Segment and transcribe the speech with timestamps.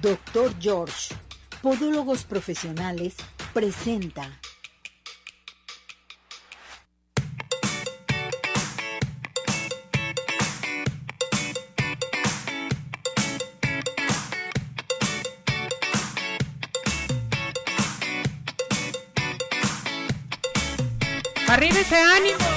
[0.00, 1.14] Doctor George,
[1.60, 3.16] Podólogos Profesionales,
[3.52, 4.40] presenta.
[21.46, 22.53] Arriba ese ánimo,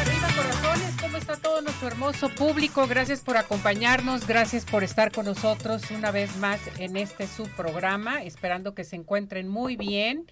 [1.87, 2.87] nuestro hermoso público?
[2.87, 8.73] Gracias por acompañarnos, gracias por estar con nosotros una vez más en este subprograma, esperando
[8.73, 10.25] que se encuentren muy bien.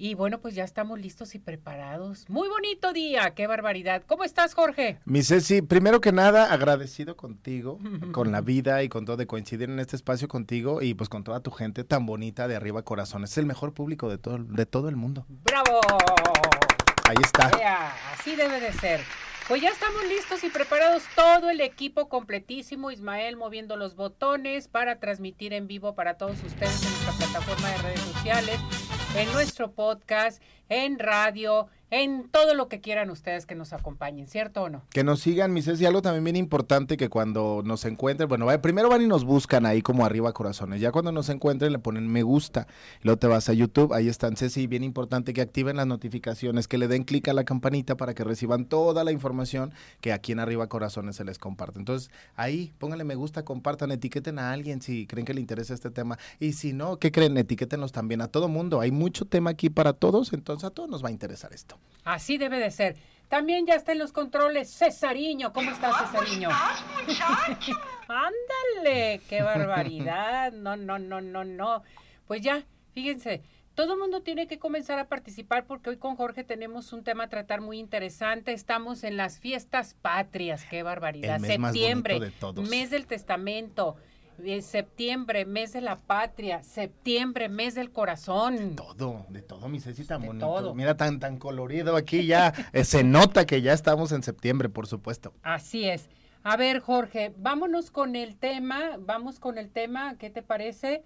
[0.00, 2.24] Y bueno, pues ya estamos listos y preparados.
[2.28, 4.04] Muy bonito día, qué barbaridad.
[4.06, 5.00] ¿Cómo estás, Jorge?
[5.04, 7.78] Mi Ceci, primero que nada, agradecido contigo,
[8.12, 11.24] con la vida y con todo de coincidir en este espacio contigo y pues con
[11.24, 13.32] toda tu gente tan bonita de arriba corazones.
[13.32, 15.26] Es el mejor público de todo, de todo el mundo.
[15.28, 15.80] ¡Bravo!
[17.08, 17.50] Ahí está.
[17.58, 19.00] Ea, así debe de ser.
[19.48, 25.00] Pues ya estamos listos y preparados todo el equipo completísimo, Ismael moviendo los botones para
[25.00, 28.60] transmitir en vivo para todos ustedes en nuestra plataforma de redes sociales,
[29.16, 34.62] en nuestro podcast, en radio, en todo lo que quieran ustedes que nos acompañen, ¿cierto
[34.62, 34.82] o no?
[34.90, 38.90] Que nos sigan, mi Ceci, algo también bien importante que cuando nos encuentren, bueno, primero
[38.90, 42.22] van y nos buscan ahí como arriba corazones, ya cuando nos encuentren le ponen me
[42.22, 42.66] gusta,
[43.02, 46.76] luego te vas a YouTube, ahí están, Ceci, bien importante que activen las notificaciones, que
[46.76, 50.40] le den clic a la campanita para que reciban toda la información que aquí en
[50.40, 51.78] arriba corazones se les comparte.
[51.78, 55.90] Entonces, ahí pónganle me gusta, compartan, etiqueten a alguien si creen que le interesa este
[55.90, 57.38] tema, y si no, ¿qué creen?
[57.38, 61.04] Etiquétenos también a todo mundo, hay mucho tema aquí para todos, entonces a todos nos
[61.04, 61.78] va a interesar esto.
[62.04, 62.96] Así debe de ser.
[63.28, 65.52] También ya está en los controles Cesariño.
[65.52, 66.48] ¿Cómo estás, Cesariño?
[68.08, 70.52] Ándale, qué barbaridad.
[70.52, 71.82] No, no, no, no, no.
[72.26, 73.42] Pues ya, fíjense,
[73.74, 77.24] todo el mundo tiene que comenzar a participar porque hoy con Jorge tenemos un tema
[77.24, 78.52] a tratar muy interesante.
[78.52, 81.36] Estamos en las fiestas patrias, qué barbaridad.
[81.36, 82.68] El mes más septiembre, bonito de todos.
[82.68, 83.96] mes del testamento.
[84.44, 86.62] Eh, septiembre, mes de la patria.
[86.62, 88.76] Septiembre, mes del corazón.
[88.76, 90.46] todo, de todo, mi Ceci, tan De bonito.
[90.46, 90.74] todo.
[90.74, 92.52] Mira, tan, tan colorido aquí ya.
[92.72, 95.32] eh, se nota que ya estamos en septiembre, por supuesto.
[95.42, 96.08] Así es.
[96.44, 101.02] A ver, Jorge, vámonos con el tema, vamos con el tema, ¿qué te parece?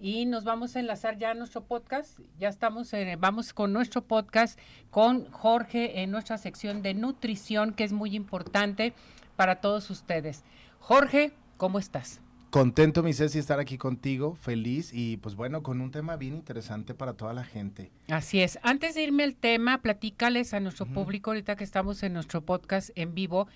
[0.00, 2.20] Y nos vamos a enlazar ya a nuestro podcast.
[2.38, 4.58] Ya estamos, en- vamos con nuestro podcast
[4.90, 8.92] con Jorge en nuestra sección de nutrición, que es muy importante
[9.34, 10.44] para todos ustedes.
[10.78, 12.20] Jorge, ¿cómo estás?
[12.50, 16.94] Contento, mi Ceci, estar aquí contigo, feliz y pues bueno, con un tema bien interesante
[16.94, 17.90] para toda la gente.
[18.08, 18.58] Así es.
[18.62, 22.88] Antes de irme al tema, platícales a nuestro público, ahorita que estamos en nuestro podcast
[22.94, 23.48] en vivo,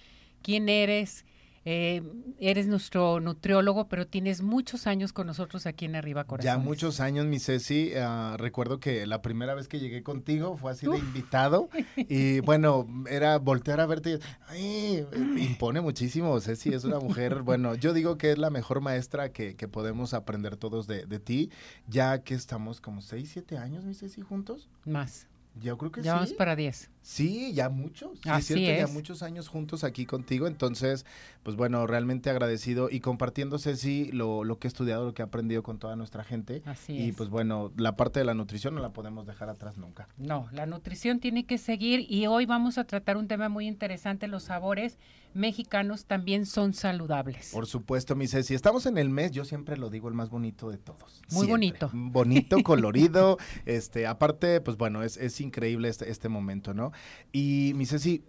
[0.42, 1.24] quién eres.
[1.64, 2.02] Eh,
[2.40, 6.52] eres nuestro nutriólogo, pero tienes muchos años con nosotros aquí en Arriba Corazones.
[6.52, 10.72] Ya muchos años, mi Ceci, ah, recuerdo que la primera vez que llegué contigo fue
[10.72, 14.18] así de invitado y bueno, era voltear a verte y,
[14.48, 15.06] ay,
[15.38, 19.54] impone muchísimo, Ceci, es una mujer, bueno, yo digo que es la mejor maestra que,
[19.54, 21.50] que podemos aprender todos de, de ti,
[21.86, 24.68] ya que estamos como 6, 7 años, mi Ceci, juntos.
[24.84, 25.28] Más.
[25.60, 26.34] Yo creo que Ya vamos sí.
[26.34, 26.90] para 10.
[27.02, 28.12] Sí, ya muchos.
[28.22, 28.92] Sí, Así es cierto, ya es.
[28.92, 30.46] muchos años juntos aquí contigo.
[30.46, 31.04] Entonces,
[31.42, 35.24] pues bueno, realmente agradecido y compartiendo, Ceci, lo, lo que he estudiado, lo que he
[35.24, 36.62] aprendido con toda nuestra gente.
[36.64, 37.16] Así y es.
[37.16, 40.08] pues bueno, la parte de la nutrición no la podemos dejar atrás nunca.
[40.16, 44.28] No, la nutrición tiene que seguir y hoy vamos a tratar un tema muy interesante.
[44.28, 44.96] Los sabores
[45.34, 47.50] mexicanos también son saludables.
[47.52, 48.54] Por supuesto, mi Ceci.
[48.54, 51.22] Estamos en el mes, yo siempre lo digo, el más bonito de todos.
[51.30, 51.50] Muy Siempre.
[51.50, 51.90] bonito.
[51.92, 53.38] Bonito, colorido.
[53.66, 56.92] este, aparte, pues bueno, es, es increíble este, este momento, ¿no?
[57.32, 58.22] Y mi Ceci,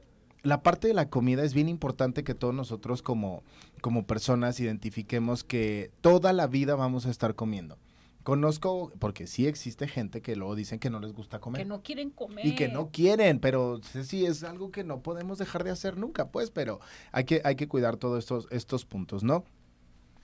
[0.44, 3.44] la parte de la comida es bien importante que todos nosotros como,
[3.82, 7.78] como personas identifiquemos que toda la vida vamos a estar comiendo.
[8.24, 11.64] Conozco, porque sí existe gente que luego dicen que no les gusta comer.
[11.64, 12.46] Que no quieren comer.
[12.46, 16.30] Y que no quieren, pero sí es algo que no podemos dejar de hacer nunca,
[16.30, 16.80] pues, pero
[17.12, 19.44] hay que, hay que cuidar todos estos, estos puntos, ¿no?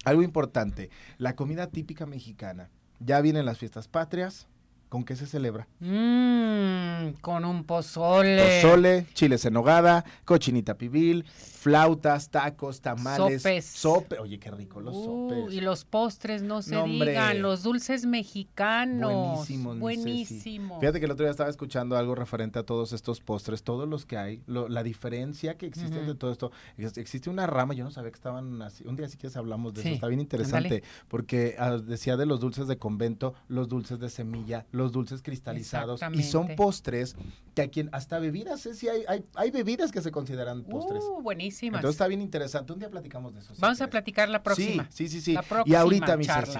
[0.05, 2.69] Algo importante, la comida típica mexicana.
[3.01, 4.47] Ya vienen las fiestas patrias,
[4.89, 5.67] ¿con qué se celebra?
[5.79, 8.61] Mm, con un pozole.
[8.61, 13.65] Pozole, chiles en nogada, cochinita pibil, flautas, tacos, tamales, Sopes.
[13.65, 14.19] sope.
[14.19, 15.53] Oye, qué rico los Uh, sopes.
[15.53, 19.11] y los postres, no se digan, los dulces mexicanos.
[19.37, 19.79] Buenísimos.
[19.79, 20.79] Buenísimo.
[20.79, 24.05] Fíjate que el otro día estaba escuchando algo referente a todos estos postres, todos los
[24.05, 26.07] que hay, lo- la diferencia que existe Ujú.
[26.07, 26.51] de todo esto.
[26.77, 28.85] Ex- Existe una rama, yo no sabía que estaban así.
[28.87, 32.25] Un día sí que hablamos de Sí, eso, está bien interesante, porque ah, decía de
[32.25, 37.15] los dulces de convento, los dulces de semilla, los dulces cristalizados, y son postres
[37.53, 38.73] que a quien, hasta bebidas, ¿eh?
[38.73, 41.03] sí hay, hay, hay bebidas que se consideran postres.
[41.03, 41.79] Uh, buenísimas.
[41.79, 42.73] Entonces está bien interesante.
[42.73, 43.53] Un día platicamos de eso.
[43.53, 44.87] si Vamos a platicar la próxima.
[44.89, 45.33] Sí, sí, sí, sí.
[45.33, 46.45] La y ahorita, próxima mi.
[46.45, 46.59] Ceci,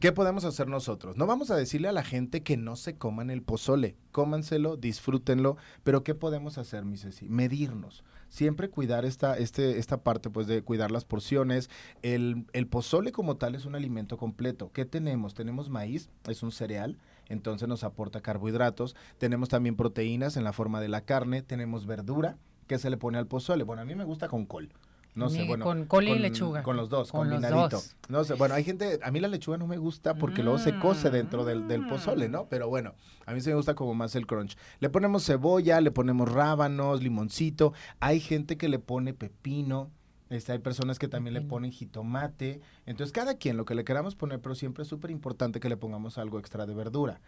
[0.00, 1.18] ¿Qué podemos hacer nosotros?
[1.18, 3.96] No vamos a decirle a la gente que no se coman el pozole.
[4.12, 7.28] Cómanselo, disfrútenlo, pero ¿qué podemos hacer, mi Ceci?
[7.28, 8.02] Medirnos.
[8.30, 11.68] Siempre cuidar esta, este, esta parte, pues, de cuidar las porciones.
[12.00, 14.70] El, el pozole como tal es un alimento completo.
[14.72, 15.34] ¿Qué tenemos?
[15.34, 16.96] Tenemos maíz, es un cereal,
[17.30, 18.94] entonces nos aporta carbohidratos.
[19.16, 21.40] Tenemos también proteínas en la forma de la carne.
[21.40, 22.36] Tenemos verdura
[22.66, 23.64] que se le pone al pozole.
[23.64, 24.68] Bueno, a mí me gusta con col.
[25.12, 25.64] No sé, bueno.
[25.64, 26.62] con col y lechuga.
[26.62, 27.76] Con los dos, Con los combinadito.
[27.78, 27.96] dos.
[28.08, 30.78] No sé, bueno, hay gente, a mí la lechuga no me gusta porque luego se
[30.78, 32.32] cose dentro del, del pozole, Mm.
[32.32, 32.46] ¿no?
[32.48, 32.94] Pero bueno,
[33.26, 34.56] a mí sí me gusta como más el crunch.
[34.78, 37.72] Le ponemos cebolla, le ponemos rábanos, limoncito.
[37.98, 39.90] Hay gente que le pone pepino.
[40.30, 42.60] Este, hay personas que también le ponen jitomate.
[42.86, 45.76] Entonces, cada quien lo que le queramos poner, pero siempre es súper importante que le
[45.76, 47.20] pongamos algo extra de verdura.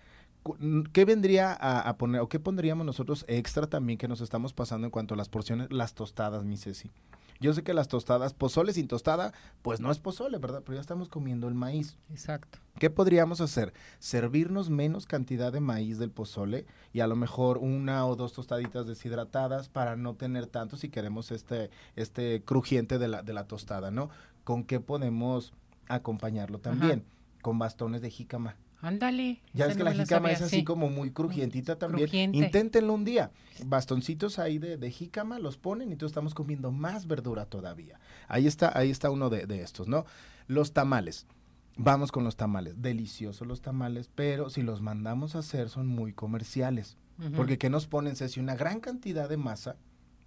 [0.93, 4.87] ¿Qué vendría a, a poner o qué pondríamos nosotros extra también que nos estamos pasando
[4.87, 5.73] en cuanto a las porciones?
[5.73, 6.91] Las tostadas, mi Ceci.
[7.43, 10.63] Yo sé que las tostadas, pozole sin tostada, pues no es pozole, ¿verdad?
[10.65, 11.99] Pero ya estamos comiendo el maíz.
[12.11, 12.59] Exacto.
[12.79, 13.75] ¿Qué podríamos hacer?
[13.99, 18.87] Servirnos menos cantidad de maíz del pozole y a lo mejor una o dos tostaditas
[18.87, 23.91] deshidratadas para no tener tanto si queremos este, este crujiente de la, de la tostada,
[23.91, 24.09] ¿no?
[24.45, 25.53] ¿Con qué podemos
[25.89, 27.05] acompañarlo también?
[27.43, 28.57] Con bastones de jícama.
[28.83, 29.41] Ándale.
[29.55, 30.65] Ya ves que no la jícama sabía, es así sí.
[30.65, 32.09] como muy crujientita también.
[32.09, 32.37] Crujiente.
[32.37, 33.31] Inténtenlo un día.
[33.65, 38.01] Bastoncitos ahí de, de jícama los ponen y entonces estamos comiendo más verdura todavía.
[38.27, 40.05] Ahí está, ahí está uno de, de estos, ¿no?
[40.49, 41.27] Los tamales.
[41.77, 42.83] Vamos con los tamales.
[42.83, 46.97] Deliciosos los tamales, pero si los mandamos a hacer son muy comerciales.
[47.37, 48.41] Porque ¿qué nos ponen, Ceci?
[48.41, 49.77] Una gran cantidad de masa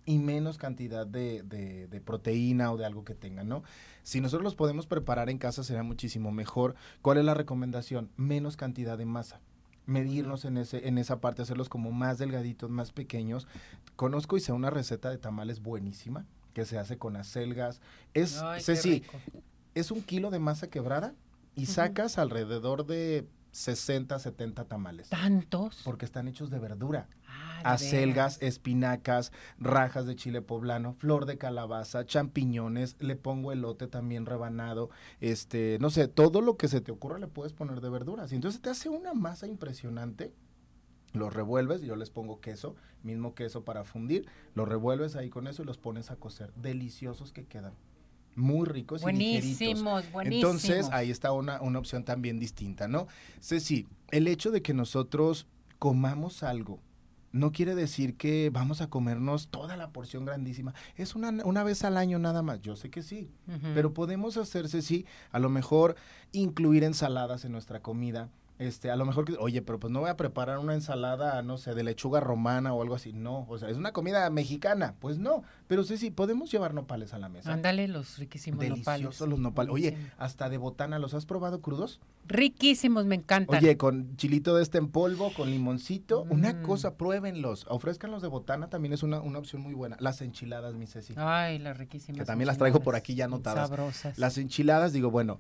[0.06, 3.64] y menos cantidad de, de- de proteína o de algo que tengan, ¿no?
[4.04, 6.76] Si nosotros los podemos preparar en casa será muchísimo mejor.
[7.02, 8.12] ¿Cuál es la recomendación?
[8.18, 9.40] Menos cantidad de masa.
[9.88, 13.48] Medirnos en, ese, en esa parte, hacerlos como más delgaditos, más pequeños.
[13.96, 17.82] Conozco y sé una receta de tamales buenísima que se hace con acelgas.
[18.14, 19.04] Es, Ay, Ceci,
[19.76, 21.14] es un kilo de masa quebrada
[21.56, 25.10] y sacas alrededor de 60, 70 tamales.
[25.10, 25.82] ¿Tantos?
[25.86, 27.08] Porque están hechos de verdura
[27.64, 34.90] acelgas, espinacas, rajas de chile poblano, flor de calabaza, champiñones, le pongo elote también rebanado,
[35.22, 38.32] este, no sé, todo lo que se te ocurra le puedes poner de verduras.
[38.32, 40.34] Y entonces te hace una masa impresionante.
[41.14, 45.64] Los revuelves, yo les pongo queso, mismo queso para fundir, los revuelves ahí con eso
[45.64, 46.52] y los pones a cocer.
[46.56, 47.74] Deliciosos que quedan.
[48.36, 49.04] Muy ricos y.
[49.04, 50.26] Buenísimos, buenísimos.
[50.26, 53.08] Entonces, ahí está una, una opción también distinta, ¿no?
[53.40, 55.48] Ceci, el hecho de que nosotros
[55.80, 56.82] comamos algo
[57.36, 60.74] no quiere decir que vamos a comernos toda la porción grandísima.
[60.96, 62.62] Es una, una vez al año nada más.
[62.62, 63.30] Yo sé que sí.
[63.74, 65.98] Pero podemos hacerse, sí, a lo mejor
[66.32, 68.30] incluir ensaladas en nuestra comida.
[68.58, 71.74] Este, a lo mejor, oye, pero pues no voy a preparar una ensalada, no sé,
[71.76, 73.12] de lechuga romana o algo así.
[73.12, 74.96] No, o sea, es una comida mexicana.
[75.00, 77.52] Pues no, pero sí, sí, podemos llevar nopales a la mesa.
[77.52, 79.30] Ándale, los riquísimos Deliciosos nopales.
[79.30, 79.74] los nopales.
[79.74, 82.00] Oye, hasta de botana, ¿los has probado crudos?
[82.28, 83.58] Riquísimos, me encantan.
[83.60, 86.64] Oye, con chilito de este en polvo, con limoncito, una Mm.
[86.64, 87.66] cosa, pruébenlos.
[87.70, 89.98] Ofrezcanlos de botana, también es una, una opción muy buena.
[90.00, 91.14] Las enchiladas, mi Ceci.
[91.18, 92.20] Ay, las riquísimas.
[92.20, 93.68] Que también las traigo por aquí ya anotadas.
[93.70, 94.18] Sabrosas.
[94.18, 95.40] Las enchiladas, digo, bueno,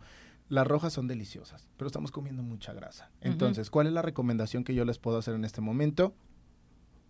[0.49, 3.09] las rojas son deliciosas, pero estamos comiendo mucha grasa.
[3.21, 6.13] Entonces, ¿cuál es la recomendación que yo les puedo hacer en este momento?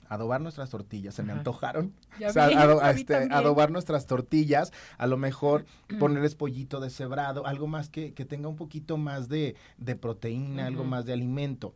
[0.07, 1.39] Adobar nuestras tortillas, se me Ajá.
[1.39, 1.93] antojaron.
[2.19, 3.33] Ya O sea, vi, ado- a mí este, también.
[3.33, 5.65] adobar nuestras tortillas, a lo mejor
[5.99, 10.83] ponerles pollito deshebrado, algo más que, que tenga un poquito más de, de proteína, algo
[10.83, 11.73] más de alimento.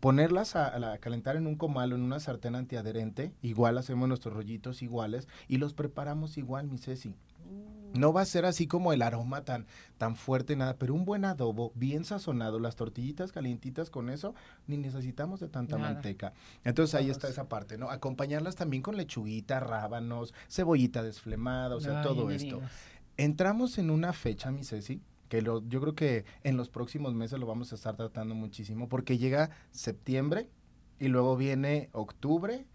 [0.00, 4.82] Ponerlas a, calentar en un comal o en una sartén antiadherente, igual hacemos nuestros rollitos
[4.82, 7.14] iguales y los preparamos igual, mi Ceci.
[7.94, 11.24] No va a ser así como el aroma tan, tan fuerte, nada, pero un buen
[11.24, 14.34] adobo, bien sazonado, las tortillitas calientitas con eso,
[14.66, 15.94] ni necesitamos de tanta Nada.
[15.94, 16.32] manteca.
[16.64, 17.90] Entonces ahí está esa parte, ¿no?
[17.90, 22.60] Acompañarlas también con lechuguita, rábanos, cebollita desflemada, o sea, Ay, todo esto.
[23.16, 27.38] Entramos en una fecha, mi Ceci, que lo, yo creo que en los próximos meses
[27.38, 30.48] lo vamos a estar tratando muchísimo, porque llega septiembre
[30.98, 32.66] y luego viene octubre,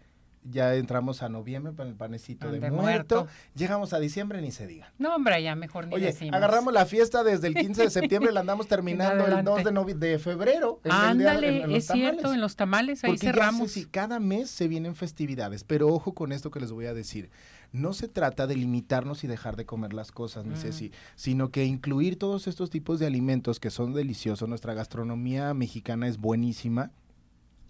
[0.44, 3.26] ya entramos a noviembre para el panecito de muerto, muerto.
[3.54, 4.92] llegamos a diciembre, ni se diga.
[4.98, 6.34] No, hombre, ya mejor ni Oye, decimos.
[6.34, 9.62] agarramos la fiesta desde el 15 de septiembre, la andamos terminando el adelante.
[9.72, 10.80] 2 de, de febrero.
[10.84, 13.70] en Ándale, en- en los es cierto, en los tamales ahí Porque cerramos.
[13.72, 17.30] si cada mes se vienen festividades, pero ojo con esto que les voy a decir.
[17.72, 20.58] No se trata de limitarnos y dejar de comer las cosas, mi Mm.
[20.58, 24.48] Ceci, sino que incluir todos estos tipos de alimentos que son deliciosos.
[24.48, 26.92] Nuestra gastronomía mexicana es buenísima.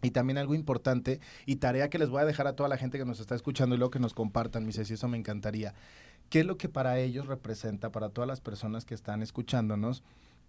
[0.04, 2.98] Y también algo importante y tarea que les voy a dejar a toda la gente
[2.98, 5.72] que nos está escuchando y luego que nos compartan, mi Ceci, eso me encantaría.
[6.28, 10.02] ¿Qué es lo que para ellos representa, para todas las personas que están escuchándonos,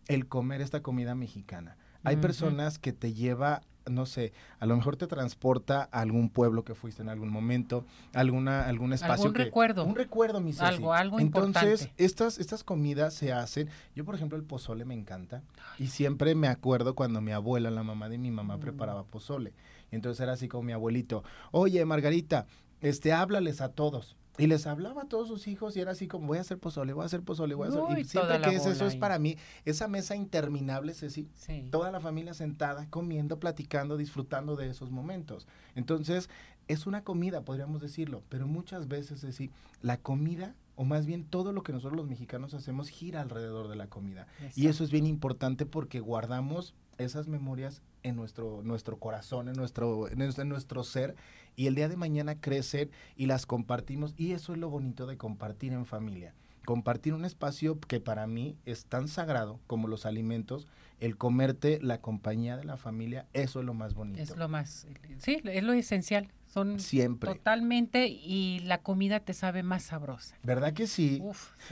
[0.08, 1.78] el comer esta comida mexicana?
[2.06, 6.64] Hay personas que te lleva no sé, a lo mejor te transporta a algún pueblo
[6.64, 9.26] que fuiste en algún momento, alguna, algún espacio.
[9.26, 9.86] Algún recuerdo.
[9.86, 10.66] Un recuerdo, mi Ceci.
[10.66, 13.70] Algo, algo Entonces, estas, estas comidas se hacen.
[13.96, 15.44] Yo, por ejemplo, el pozole me encanta.
[15.78, 18.62] Y siempre me acuerdo cuando mi abuela, la mamá de mi mamá, mm.
[18.62, 19.54] preparaba pozole.
[19.92, 22.48] Entonces era así como mi abuelito, oye, Margarita,
[22.82, 24.16] este, háblales a todos.
[24.38, 26.94] Y les hablaba a todos sus hijos y era así como, voy a hacer pozole,
[26.94, 28.00] voy a hacer pozole, voy a hacer...
[28.00, 31.68] y siempre que es eso es para mí, esa mesa interminable, Ceci, sí.
[31.72, 35.48] toda la familia sentada, comiendo, platicando, disfrutando de esos momentos.
[35.76, 36.30] Entonces,
[36.68, 39.52] es una comida, podríamos decirlo, pero muchas veces, Ceci,
[39.82, 43.76] la comida o más bien todo lo que nosotros los mexicanos hacemos gira alrededor de
[43.76, 44.28] la comida.
[44.56, 50.08] Y eso es bien importante porque guardamos esas memorias en nuestro, nuestro corazón, en nuestro,
[50.10, 51.16] en nuestro ser,
[51.56, 55.18] y el día de mañana crecen y las compartimos, y eso es lo bonito de
[55.18, 56.36] compartir en familia.
[56.66, 60.68] Compartir un espacio que para mí es tan sagrado como los alimentos,
[61.00, 64.22] el comerte la compañía de la familia, eso es lo más bonito.
[64.22, 66.32] Es lo más, sí, es lo esencial.
[66.46, 67.34] Son Siempre.
[67.34, 70.38] Totalmente y la comida te sabe más sabrosa.
[70.44, 71.22] ¿Verdad que sí?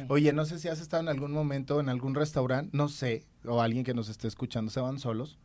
[0.10, 3.62] Oye, no sé si has estado en algún momento en algún restaurante, no sé, o
[3.62, 5.38] alguien que nos esté escuchando, se van solos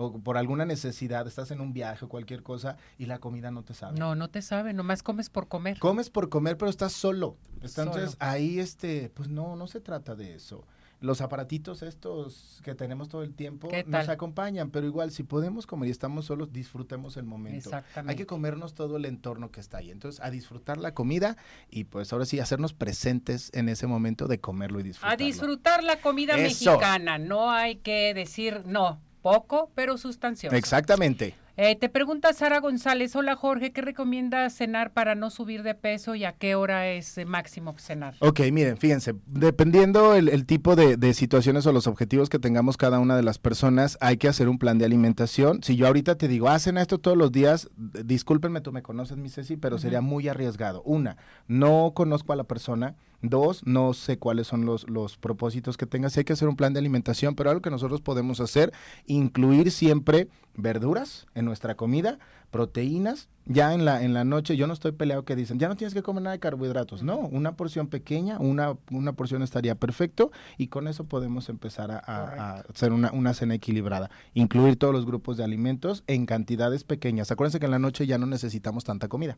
[0.00, 3.62] o por alguna necesidad, estás en un viaje o cualquier cosa y la comida no
[3.62, 3.98] te sabe.
[3.98, 5.78] No, no te sabe, nomás comes por comer.
[5.78, 7.36] Comes por comer, pero estás solo.
[7.62, 10.64] Entonces ahí, este, pues no, no se trata de eso
[11.00, 15.88] los aparatitos estos que tenemos todo el tiempo nos acompañan, pero igual si podemos comer
[15.88, 17.70] y estamos solos, disfrutemos el momento.
[18.06, 19.90] Hay que comernos todo el entorno que está ahí.
[19.90, 21.36] Entonces, a disfrutar la comida
[21.70, 25.24] y pues ahora sí, hacernos presentes en ese momento de comerlo y disfrutarlo.
[25.24, 30.56] A disfrutar la comida mexicana, no hay que decir no, poco, pero sustancioso.
[30.56, 31.34] Exactamente.
[31.62, 36.14] Eh, te pregunta Sara González, hola Jorge, ¿qué recomiendas cenar para no subir de peso
[36.14, 38.14] y a qué hora es máximo cenar?
[38.20, 43.14] Ok, miren, fíjense, dependiendo el, tipo de, situaciones o los objetivos que tengamos cada una
[43.14, 45.62] de las personas, hay que hacer un plan de alimentación.
[45.62, 49.18] Si yo ahorita te digo, ah, cena esto todos los días, discúlpenme, tú me conoces,
[49.18, 50.82] mi Ceci, pero sería muy arriesgado.
[50.84, 52.94] Una, no conozco a la persona.
[53.22, 56.16] Dos, no sé cuáles son los, los propósitos que tengas.
[56.16, 58.72] Hay que hacer un plan de alimentación, pero algo que nosotros podemos hacer,
[59.06, 62.18] incluir siempre verduras en nuestra comida,
[62.50, 63.28] proteínas.
[63.46, 65.92] Ya en la, en la noche, yo no estoy peleado que dicen, ya no tienes
[65.92, 67.02] que comer nada de carbohidratos.
[67.02, 72.62] No, una porción pequeña, una, una porción estaría perfecto y con eso podemos empezar a,
[72.72, 74.08] hacer una, una, cena equilibrada.
[74.34, 77.32] Incluir todos los grupos de alimentos en cantidades pequeñas.
[77.32, 79.36] Acuérdense que en la noche ya no necesitamos tanta comida.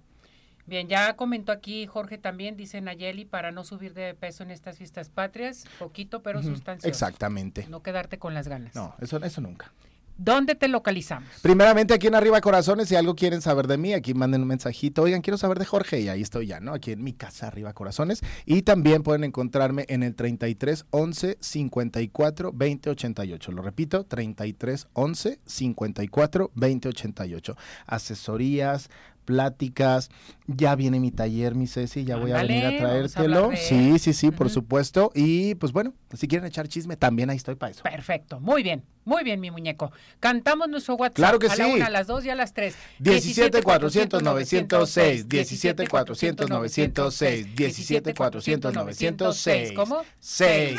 [0.66, 4.78] Bien, ya comentó aquí Jorge también, dice Nayeli, para no subir de peso en estas
[4.78, 6.88] fiestas patrias, poquito pero sustancioso.
[6.88, 7.66] Exactamente.
[7.68, 8.74] No quedarte con las ganas.
[8.74, 9.72] No, eso, eso nunca.
[10.18, 11.28] ¿Dónde te localizamos?
[11.40, 15.02] Primeramente aquí en Arriba Corazones, si algo quieren saber de mí, aquí manden un mensajito,
[15.02, 16.74] oigan, quiero saber de Jorge y ahí estoy ya, ¿no?
[16.74, 22.52] Aquí en mi casa Arriba Corazones y también pueden encontrarme en el 33 11 54
[22.52, 23.52] 20 88.
[23.52, 27.56] Lo repito, 33 11 54 20 88.
[27.86, 28.90] Asesorías,
[29.24, 30.10] pláticas.
[30.46, 33.50] Ya viene mi taller, mi Ceci, ya voy a venir a traértelo.
[33.54, 35.10] sí, sí, sí, por supuesto.
[35.14, 37.82] Y pues bueno, si quieren echar chisme, también ahí estoy para eso.
[37.82, 39.92] Perfecto, muy bien, muy bien, mi muñeco.
[40.20, 42.76] Cantamos nuestro WhatsApp claro que a la una, a las dos y a las tres.
[42.98, 49.72] 17 400 906, 17 400 906, 17 400 906.
[49.72, 50.02] ¿Cómo?
[50.20, 50.78] 6.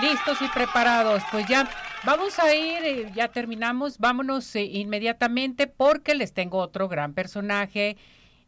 [0.00, 1.68] Listos y preparados, pues ya
[2.04, 7.96] Vamos a ir, eh, ya terminamos, vámonos eh, inmediatamente porque les tengo otro gran personaje.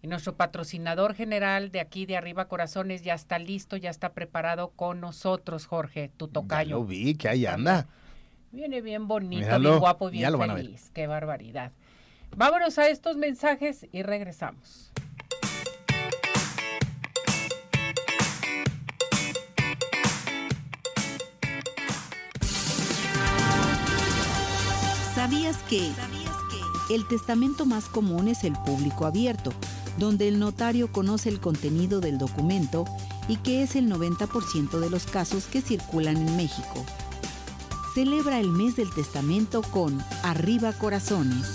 [0.02, 5.00] Nuestro patrocinador general de aquí de Arriba Corazones ya está listo, ya está preparado con
[5.00, 6.70] nosotros, Jorge, tu tocayo.
[6.70, 7.86] Ya lo vi, que ahí anda.
[8.50, 10.90] Viene bien bonito, bien guapo, bien feliz.
[10.92, 11.70] Qué barbaridad.
[12.36, 14.92] Vámonos a estos mensajes y regresamos.
[25.24, 25.90] ¿Sabías que?
[26.90, 29.54] El testamento más común es el público abierto,
[29.96, 32.84] donde el notario conoce el contenido del documento
[33.26, 36.84] y que es el 90% de los casos que circulan en México.
[37.94, 41.54] Celebra el mes del testamento con Arriba Corazones.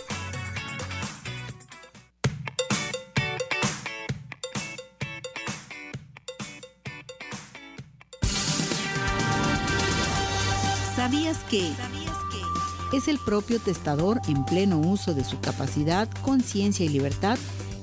[11.31, 12.97] ¿Sabías que?
[12.97, 17.37] Es el propio testador en pleno uso de su capacidad, conciencia y libertad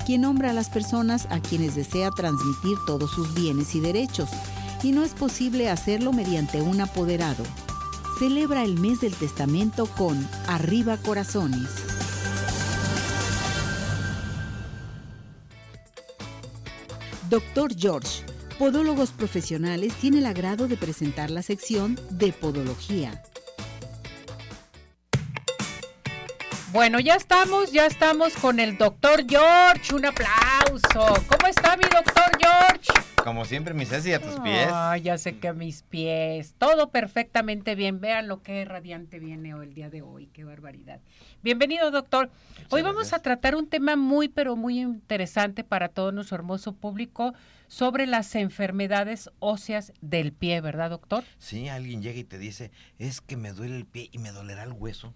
[0.08, 4.30] quien nombra a las personas a quienes desea transmitir todos sus bienes y derechos,
[4.82, 7.44] y no es posible hacerlo mediante un apoderado.
[8.18, 11.68] Celebra el mes del testamento con Arriba Corazones.
[17.28, 18.24] Doctor George,
[18.58, 23.22] Podólogos Profesionales, tiene el agrado de presentar la sección de Podología.
[26.70, 29.94] Bueno, ya estamos, ya estamos con el doctor George.
[29.94, 31.24] Un aplauso.
[31.26, 32.92] ¿Cómo está mi doctor George?
[33.24, 34.68] Como siempre, mi Ceci, a tus pies.
[34.70, 36.54] Ay, ya sé que a mis pies.
[36.58, 38.00] Todo perfectamente bien.
[38.02, 40.26] Vean lo que radiante viene hoy, el día de hoy.
[40.26, 41.00] Qué barbaridad.
[41.42, 42.30] Bienvenido, doctor.
[42.68, 43.20] hoy vamos gracias.
[43.20, 47.32] a tratar un tema muy, pero muy interesante para todo nuestro hermoso público
[47.66, 51.24] sobre las enfermedades óseas del pie, ¿verdad, doctor?
[51.38, 54.64] Sí, alguien llega y te dice, es que me duele el pie y me dolerá
[54.64, 55.14] el hueso.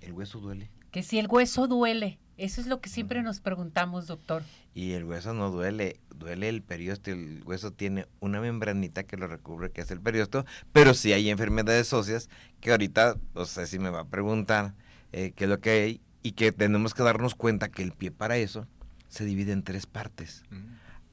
[0.00, 0.70] El hueso duele.
[0.90, 2.18] Que si el hueso duele.
[2.36, 4.42] Eso es lo que siempre nos preguntamos, doctor.
[4.74, 7.14] Y el hueso no duele, duele el periósteo.
[7.14, 11.28] El hueso tiene una membranita que lo recubre, que es el periósteo, pero sí hay
[11.28, 14.74] enfermedades óseas que ahorita, o sea, si me va a preguntar
[15.12, 18.10] eh, qué es lo que hay y que tenemos que darnos cuenta que el pie
[18.10, 18.66] para eso
[19.08, 20.44] se divide en tres partes.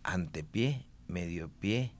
[0.03, 1.91] Antepié, medio pie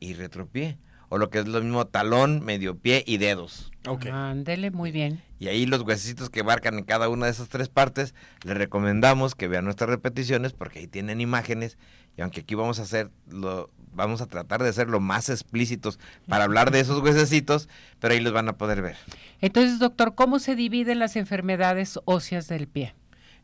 [0.00, 0.76] y retropié.
[1.10, 3.70] O lo que es lo mismo talón, medio pie y dedos.
[3.86, 4.06] Ok.
[4.06, 5.20] Ándele, muy bien.
[5.38, 9.34] Y ahí los huesecitos que marcan en cada una de esas tres partes, les recomendamos
[9.34, 11.76] que vean nuestras repeticiones porque ahí tienen imágenes
[12.16, 15.98] y aunque aquí vamos a hacer lo vamos a tratar de ser lo más explícitos
[16.28, 17.68] para hablar de esos huesecitos,
[17.98, 18.96] pero ahí los van a poder ver
[19.40, 22.94] Entonces, doctor, ¿cómo se dividen las enfermedades óseas del pie?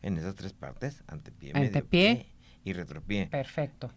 [0.03, 2.11] en esas tres partes, antepié, Antepié.
[2.11, 3.27] medio pie y retropié.
[3.27, 3.91] Perfecto.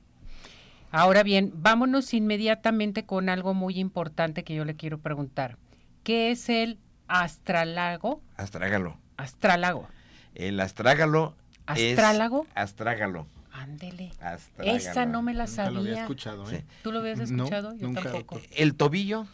[0.92, 5.58] Ahora bien, vámonos inmediatamente con algo muy importante que yo le quiero preguntar.
[6.04, 8.22] ¿Qué es el astralago?
[8.38, 8.98] Astrágalo.
[9.18, 9.88] Astrálago.
[10.36, 12.44] El astrágalo ¿Astrálago?
[12.46, 13.28] es astrágalo.
[13.52, 14.12] Ándele.
[14.22, 14.78] Astrágalo.
[14.78, 16.02] Esa no me la Nunca lo había sabía.
[16.04, 16.66] escuchado, ¿eh?
[16.82, 17.76] ¿Tú lo habías No, escuchado?
[17.76, 18.04] Yo nunca.
[18.04, 18.40] tampoco.
[18.52, 19.28] El tobillo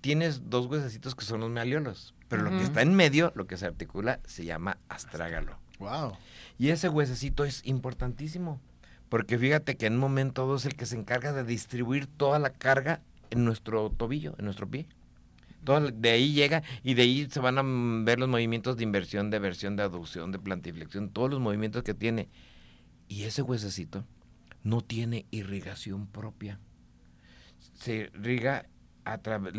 [0.00, 3.56] tienes dos huesecitos que son los maliolos, pero lo que está en medio, lo que
[3.56, 5.58] se articula, se llama astrágalo.
[5.78, 6.12] Wow.
[6.58, 8.60] Y ese huesecito es importantísimo,
[9.14, 12.50] porque fíjate que en un momento es el que se encarga de distribuir toda la
[12.50, 13.00] carga
[13.30, 14.88] en nuestro tobillo, en nuestro pie.
[15.62, 17.62] Toda la- de ahí llega y de ahí se van a
[18.04, 21.94] ver los movimientos de inversión, de versión, de aducción, de plantiflexión, todos los movimientos que
[21.94, 22.28] tiene.
[23.06, 24.04] Y ese huesecito
[24.64, 26.58] no tiene irrigación propia.
[27.74, 28.66] Se irriga
[29.04, 29.52] a través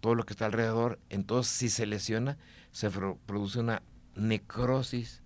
[0.00, 0.98] todo lo que está alrededor.
[1.10, 2.38] Entonces, si se lesiona,
[2.70, 3.82] se produce una
[4.16, 5.21] necrosis.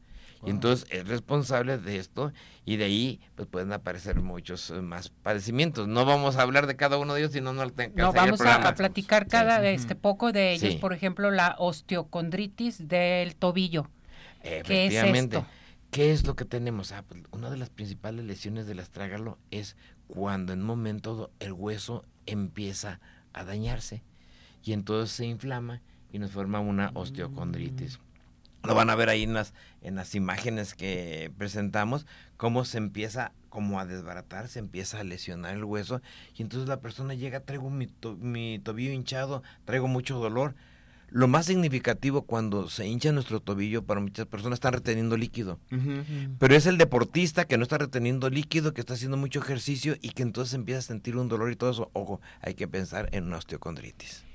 [0.47, 2.33] Y entonces es responsable de esto
[2.65, 5.89] y de ahí pues pueden aparecer muchos eh, más padecimientos.
[5.89, 9.27] No vamos a hablar de cada uno de ellos, sino no No, vamos a, platicar
[9.27, 10.75] cada este poco de ellos.
[10.75, 10.79] Sí.
[10.79, 13.91] Por ejemplo, la osteocondritis del tobillo.
[14.43, 15.39] ¿Qué es Efectivamente.
[15.39, 15.49] esto?
[15.91, 16.93] ¿Qué es lo que tenemos?
[16.93, 21.53] Ah, pues, una de las principales lesiones del astrágalo es cuando en un momento el
[21.53, 23.01] hueso empieza
[23.33, 24.05] a dañarse
[24.63, 25.83] y entonces se inflama
[26.13, 27.99] y nos forma una osteocondritis.
[28.67, 33.33] Lo van a ver ahí en las, en las imágenes que presentamos, cómo se empieza
[33.49, 36.03] como a desbaratar, se empieza a lesionar el hueso
[36.37, 40.55] y entonces la persona llega, traigo mi, mi tobillo hinchado, traigo mucho dolor.
[41.09, 45.59] Lo más significativo cuando se hincha nuestro tobillo para muchas personas están reteniendo líquido.
[46.39, 50.11] Pero es el deportista que no está reteniendo líquido, que está haciendo mucho ejercicio y
[50.11, 51.91] que entonces empieza a sentir un dolor y todo eso.
[51.95, 54.26] Ojo, hay que pensar en una osteocondritis.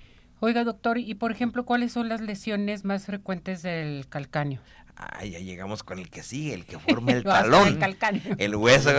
[0.44, 4.60] Oiga, doctor, y por ejemplo, ¿cuáles son las lesiones más frecuentes del calcáneo?
[4.98, 7.80] Ah, ya llegamos con el que sigue, el que forma el talón.
[8.40, 8.90] el, hueso.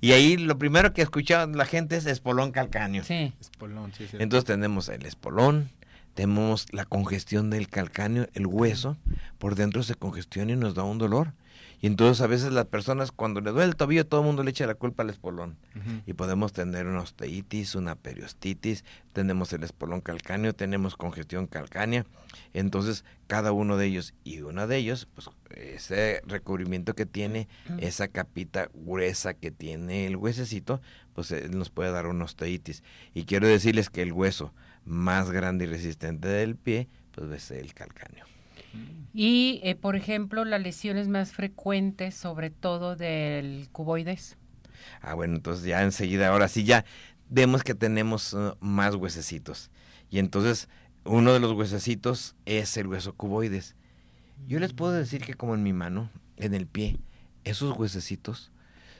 [0.00, 3.04] Y ahí lo primero que escucha la gente es espolón calcáneo.
[3.04, 3.34] Sí.
[3.38, 5.70] Espolón, sí, Entonces tenemos el espolón,
[6.14, 8.96] tenemos la congestión del calcáneo, el hueso,
[9.36, 11.34] por dentro se congestiona y nos da un dolor.
[11.82, 14.50] Y entonces a veces las personas cuando le duele el tobillo todo el mundo le
[14.50, 15.58] echa la culpa al espolón.
[16.06, 22.06] Y podemos tener una osteitis, una periostitis, tenemos el espolón calcáneo, tenemos congestión calcánea.
[22.54, 28.06] Entonces cada uno de ellos y uno de ellos, pues ese recubrimiento que tiene, esa
[28.06, 30.80] capita gruesa que tiene el huesecito,
[31.14, 32.84] pues nos puede dar una osteitis.
[33.12, 37.74] Y quiero decirles que el hueso más grande y resistente del pie, pues es el
[37.74, 38.24] calcáneo.
[39.14, 44.36] Y, eh, por ejemplo, las lesiones más frecuentes, sobre todo del cuboides.
[45.00, 46.84] Ah, bueno, entonces ya enseguida, ahora sí ya
[47.28, 49.70] vemos que tenemos uh, más huesecitos.
[50.10, 50.68] Y entonces,
[51.04, 53.76] uno de los huesecitos es el hueso cuboides.
[54.46, 56.98] Yo les puedo decir que como en mi mano, en el pie,
[57.44, 58.50] esos huesecitos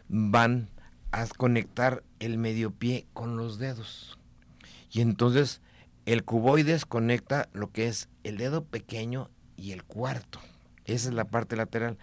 [0.09, 0.69] van
[1.11, 4.19] a conectar el medio pie con los dedos.
[4.91, 5.61] Y entonces
[6.07, 10.41] el cuboides conecta lo que es el dedo pequeño y el cuarto.
[10.85, 11.99] Esa es la parte lateral.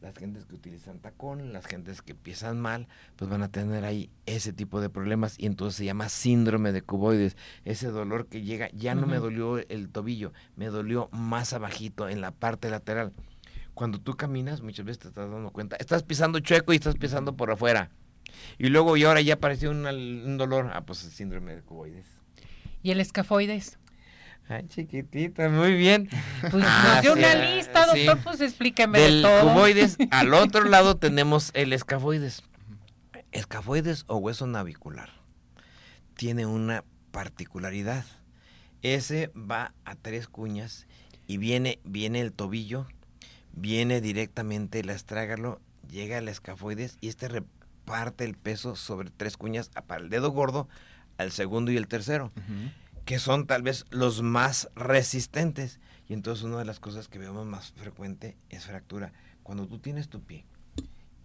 [0.00, 4.10] Las gentes que utilizan tacón, las gentes que empiezan mal, pues van a tener ahí
[4.26, 7.38] ese tipo de problemas y entonces se llama síndrome de cuboides.
[7.64, 12.20] Ese dolor que llega, ya no me dolió el tobillo, me dolió más abajito en
[12.20, 13.14] la parte lateral.
[13.72, 17.34] Cuando tú caminas, muchas veces te estás dando cuenta, estás pisando chueco y estás pisando
[17.34, 17.90] por afuera.
[18.58, 22.06] Y luego y ahora ya apareció un dolor, ah, pues el síndrome de cuboides.
[22.82, 23.78] ¿Y el escafoides?
[24.48, 26.08] Ay, chiquitita, muy bien.
[26.50, 29.54] Pues ah, nos una lista, doctor, pues explíqueme de todo.
[29.54, 32.42] cuboides, al otro lado tenemos el escafoides.
[33.32, 35.10] Escafoides o hueso navicular.
[36.14, 38.04] Tiene una particularidad.
[38.82, 40.86] Ese va a tres cuñas
[41.26, 42.86] y viene, viene el tobillo,
[43.52, 49.70] viene directamente el astrágalo, llega el escafoides y este reparte el peso sobre tres cuñas
[49.86, 50.68] para el dedo gordo,
[51.16, 52.32] al segundo y el tercero
[53.04, 55.80] que son tal vez los más resistentes.
[56.08, 59.12] Y entonces una de las cosas que vemos más frecuente es fractura.
[59.42, 60.44] Cuando tú tienes tu pie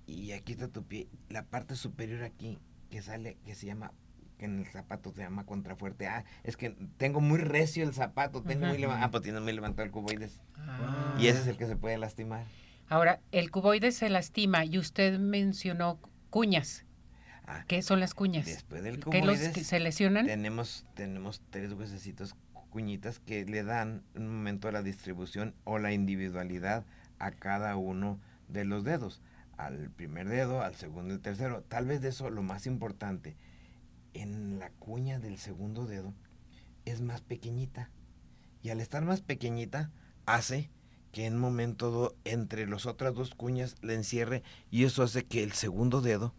[0.06, 3.92] y aquí está tu pie, la parte superior aquí que sale, que se llama,
[4.38, 6.08] que en el zapato se llama contrafuerte.
[6.08, 9.08] Ah, es que tengo muy recio el zapato, tengo muy levantado.
[9.08, 10.40] Ah, pues tienes muy levantado el cuboides.
[10.56, 11.16] Ah.
[11.20, 12.46] Y ese es el que se puede lastimar.
[12.88, 16.86] Ahora, el cuboides se lastima y usted mencionó cuñas.
[17.52, 18.46] Ah, ¿Qué son las cuñas?
[18.46, 20.28] Después del ¿Qué los se lesionan?
[20.28, 22.36] Tenemos, tenemos tres huesecitos
[22.70, 26.86] cuñitas que le dan un momento a la distribución o la individualidad
[27.18, 29.24] a cada uno de los dedos.
[29.58, 31.64] Al primer dedo, al segundo y al tercero.
[31.68, 33.36] Tal vez de eso lo más importante,
[34.14, 36.14] en la cuña del segundo dedo
[36.86, 37.90] es más pequeñita.
[38.62, 39.90] Y al estar más pequeñita,
[40.28, 40.70] hace
[41.12, 45.42] que en un momento entre las otras dos cuñas le encierre y eso hace que
[45.42, 46.36] el segundo dedo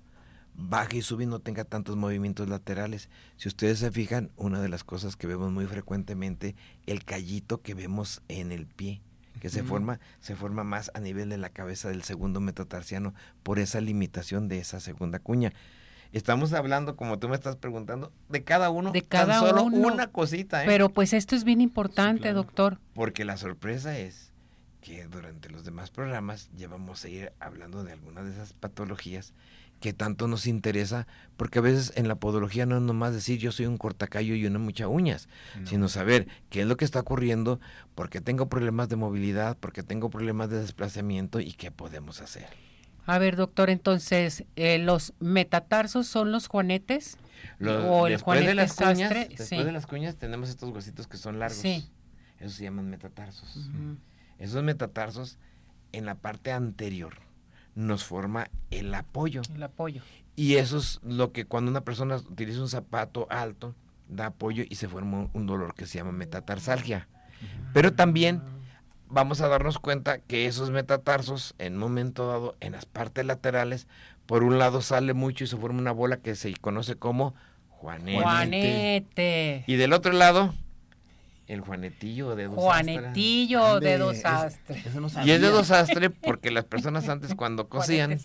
[0.60, 3.08] baje y sube y no tenga tantos movimientos laterales.
[3.36, 6.54] Si ustedes se fijan, una de las cosas que vemos muy frecuentemente,
[6.86, 9.00] el callito que vemos en el pie,
[9.40, 13.58] que se forma, se forma más a nivel de la cabeza del segundo metatarsiano por
[13.58, 15.52] esa limitación de esa segunda cuña.
[16.12, 20.08] Estamos hablando, como tú me estás preguntando, de cada uno, de cada tan solo una
[20.08, 20.64] cosita.
[20.64, 20.66] ¿eh?
[20.66, 22.78] Pero pues esto es bien importante, doctor.
[22.94, 24.32] Porque la sorpresa es
[24.80, 29.34] que durante los demás programas ya vamos a ir hablando de algunas de esas patologías
[29.80, 33.50] que tanto nos interesa, porque a veces en la podología no es nomás decir yo
[33.50, 35.28] soy un cortacayo y una mucha uñas,
[35.64, 37.60] sino saber qué es lo que está ocurriendo,
[37.94, 42.20] por qué tengo problemas de movilidad, por qué tengo problemas de desplazamiento y qué podemos
[42.20, 42.46] hacer.
[43.06, 47.16] A ver, doctor, entonces, eh, ¿los metatarsos son los juanetes?
[47.88, 51.38] ¿O el después de las cuñas, Después de las cuñas tenemos estos huesitos que son
[51.38, 51.58] largos.
[51.58, 51.90] Sí.
[52.38, 53.68] Esos se llaman metatarsos.
[54.38, 55.38] Esos metatarsos
[55.92, 57.29] en la parte anterior
[57.74, 59.42] nos forma el apoyo.
[59.54, 60.02] El apoyo.
[60.36, 63.74] Y eso es lo que cuando una persona utiliza un zapato alto,
[64.08, 67.08] da apoyo y se forma un dolor que se llama metatarsalgia.
[67.72, 68.42] Pero también
[69.08, 73.86] vamos a darnos cuenta que esos metatarsos, en un momento dado, en las partes laterales,
[74.26, 77.34] por un lado sale mucho y se forma una bola que se conoce como
[77.68, 78.22] juanete.
[78.22, 79.64] Juanete.
[79.66, 80.54] Y del otro lado,
[81.52, 84.84] el juanetillo de dos Juanetillo de dos astres.
[85.24, 88.18] Y es de dos astres porque las personas antes cuando cosían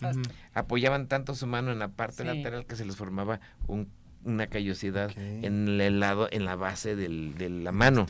[0.54, 2.24] apoyaban tanto su mano en la parte Sí.
[2.24, 3.90] lateral que se les formaba un-
[4.24, 8.06] una callosidad en el lado, en la base del- de la mano.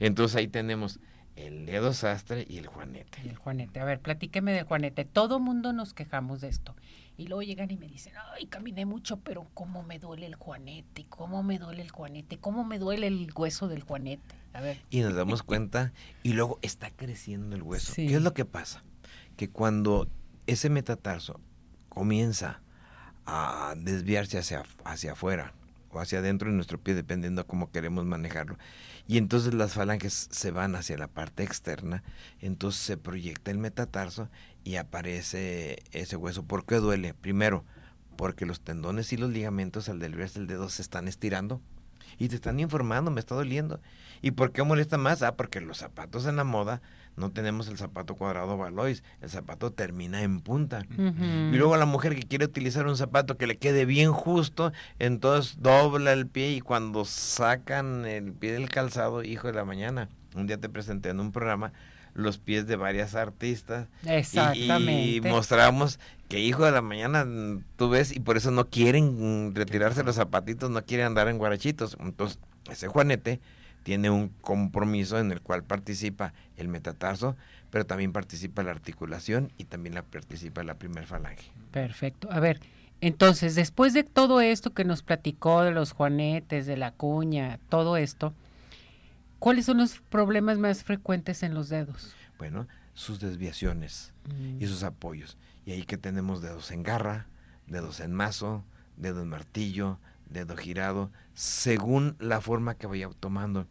[0.00, 1.00] Entonces ahí tenemos
[1.36, 3.18] el dedo sastre y el juanete.
[3.24, 3.78] Y el Juanete.
[3.80, 5.04] A ver, platíqueme del Juanete.
[5.04, 6.74] Todo mundo nos quejamos de esto.
[7.18, 11.04] Y luego llegan y me dicen, ay, caminé mucho, pero cómo me duele el Juanete,
[11.08, 14.36] cómo me duele el Juanete, cómo me duele el hueso del Juanete.
[14.52, 14.80] A ver.
[14.88, 17.92] Y nos damos cuenta y luego está creciendo el hueso.
[17.92, 18.06] Sí.
[18.06, 18.84] ¿Qué es lo que pasa?
[19.36, 20.08] Que cuando
[20.46, 21.40] ese metatarso
[21.88, 22.60] comienza
[23.26, 25.52] a desviarse hacia, hacia afuera
[25.90, 28.58] o hacia adentro de nuestro pie, dependiendo cómo queremos manejarlo,
[29.08, 32.04] y entonces las falanges se van hacia la parte externa,
[32.40, 34.28] entonces se proyecta el metatarso
[34.68, 36.42] y aparece ese hueso.
[36.42, 37.14] ¿Por qué duele?
[37.14, 37.64] Primero,
[38.16, 41.62] porque los tendones y los ligamentos al desviarse el dedo se están estirando
[42.18, 43.80] y te están informando, me está doliendo.
[44.20, 45.22] ¿Y por qué molesta más?
[45.22, 46.82] Ah, porque los zapatos en la moda
[47.16, 50.82] no tenemos el zapato cuadrado Valois, el zapato termina en punta.
[50.90, 55.62] Y luego la mujer que quiere utilizar un zapato que le quede bien justo, entonces
[55.62, 60.46] dobla el pie y cuando sacan el pie del calzado, hijo de la mañana, un
[60.46, 61.72] día te presenté en un programa
[62.18, 65.28] los pies de varias artistas y- y, Exactamente.
[65.28, 67.24] mostramos que hijo de la mañana
[67.76, 71.38] tú ves y por eso no quieren mm, retirarse los zapatitos, no quieren andar en
[71.38, 71.96] guarachitos.
[72.00, 72.38] Entonces,
[72.70, 73.40] ese Juanete
[73.84, 77.36] tiene un compromiso en el cual participa el metatarso,
[77.70, 81.50] pero también participa la articulación y también la participa la primer falange.
[81.70, 82.28] Perfecto.
[82.32, 82.60] A ver,
[83.00, 87.96] entonces, después de todo esto que nos platicó de los juanetes, de la cuña, todo
[87.96, 88.34] esto,
[89.38, 92.14] ¿cuáles son los problemas más frecuentes en los dedos?
[92.38, 94.12] Bueno, sus desviaciones
[94.58, 95.36] y sus apoyos.
[95.64, 97.26] Y ahí que tenemos dedos en garra,
[97.66, 98.64] dedos en mazo,
[98.96, 99.98] dedo en martillo,
[100.28, 103.66] dedo girado, según la forma que vaya tomando.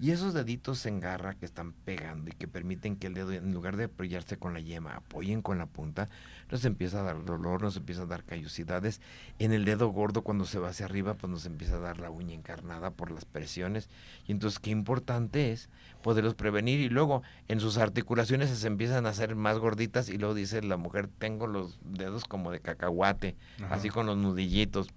[0.00, 3.52] Y esos deditos en garra que están pegando y que permiten que el dedo, en
[3.52, 6.08] lugar de apoyarse con la yema, apoyen con la punta,
[6.50, 9.00] nos empieza a dar dolor, nos empieza a dar callosidades.
[9.38, 12.10] En el dedo gordo, cuando se va hacia arriba, pues nos empieza a dar la
[12.10, 13.88] uña encarnada por las presiones.
[14.26, 15.68] Y entonces, qué importante es
[16.02, 16.80] poderlos prevenir.
[16.80, 20.08] Y luego, en sus articulaciones se empiezan a hacer más gorditas.
[20.08, 23.36] Y luego dice la mujer, tengo los dedos como de cacahuate,
[23.70, 24.88] así con los nudillitos.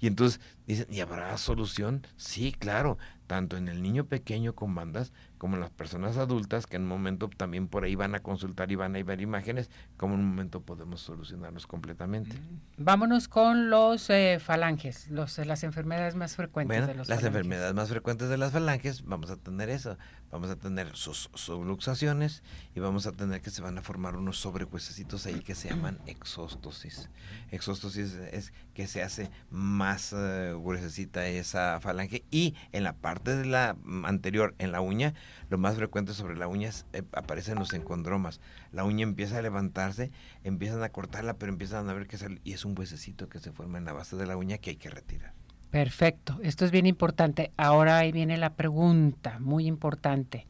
[0.00, 2.06] Y entonces dicen, ¿y habrá solución?
[2.16, 6.76] Sí, claro, tanto en el niño pequeño con bandas como en las personas adultas que
[6.76, 10.14] en un momento también por ahí van a consultar y van a ver imágenes, como
[10.14, 12.36] en un momento podemos solucionarlos completamente.
[12.76, 17.36] Vámonos con los eh, falanges, los, las enfermedades más frecuentes Bueno, de los las falanges.
[17.36, 19.96] enfermedades más frecuentes de las falanges, vamos a tener eso.
[20.30, 22.42] Vamos a tener sus subluxaciones
[22.74, 25.98] y vamos a tener que se van a formar unos sobrehuesecitos ahí que se llaman
[26.06, 27.08] exóstosis.
[27.50, 33.44] Exóstosis es que se hace más eh, gruesecita esa falange y en la parte de
[33.44, 35.14] la mm, anterior, en la uña,
[35.50, 38.40] lo más frecuente sobre la uña es, eh, aparecen los encondromas.
[38.72, 40.10] La uña empieza a levantarse,
[40.44, 43.52] empiezan a cortarla, pero empiezan a ver que sale y es un huesecito que se
[43.52, 45.32] forma en la base de la uña que hay que retirar.
[45.70, 47.52] Perfecto, esto es bien importante.
[47.56, 50.46] Ahora ahí viene la pregunta, muy importante.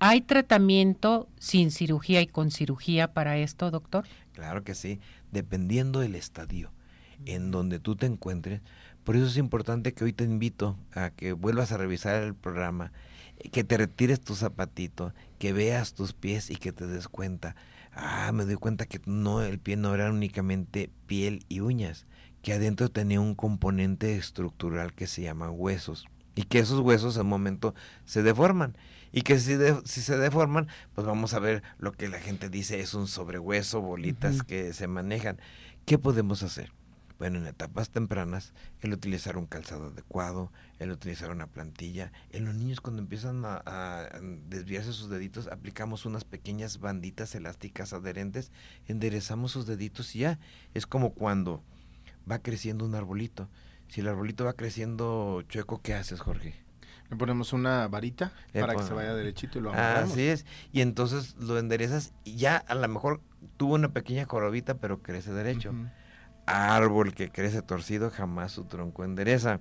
[0.00, 4.04] ¿Hay tratamiento sin cirugía y con cirugía para esto, doctor?
[4.32, 5.00] Claro que sí,
[5.32, 6.70] dependiendo del estadio
[7.26, 8.60] en donde tú te encuentres.
[9.04, 12.92] Por eso es importante que hoy te invito a que vuelvas a revisar el programa,
[13.52, 17.56] que te retires tu zapatito, que veas tus pies y que te des cuenta.
[17.92, 22.06] Ah, me doy cuenta que no, el pie no era únicamente piel y uñas,
[22.42, 27.24] que adentro tenía un componente estructural que se llama huesos y que esos huesos al
[27.24, 28.76] momento se deforman
[29.10, 32.48] y que si, de- si se deforman pues vamos a ver lo que la gente
[32.50, 35.40] dice es un sobrehueso bolitas que se manejan.
[35.84, 36.70] Qué podemos hacer
[37.18, 42.54] bueno en etapas tempranas el utilizar un calzado adecuado el utilizar una plantilla en los
[42.54, 48.52] niños cuando empiezan a, a desviarse sus deditos aplicamos unas pequeñas banditas elásticas adherentes
[48.86, 50.38] enderezamos sus deditos y ya
[50.74, 51.62] es como cuando
[52.30, 53.48] va creciendo un arbolito
[53.88, 56.54] si el arbolito va creciendo chueco, ¿qué haces, Jorge?
[57.10, 60.12] Le ponemos una varita Le para que se vaya derechito y lo amarramos.
[60.12, 60.44] Así es.
[60.72, 63.22] Y entonces lo enderezas y ya a lo mejor
[63.56, 65.72] tuvo una pequeña jorobita, pero crece derecho.
[66.48, 69.60] Árbol que crece torcido jamás su tronco endereza.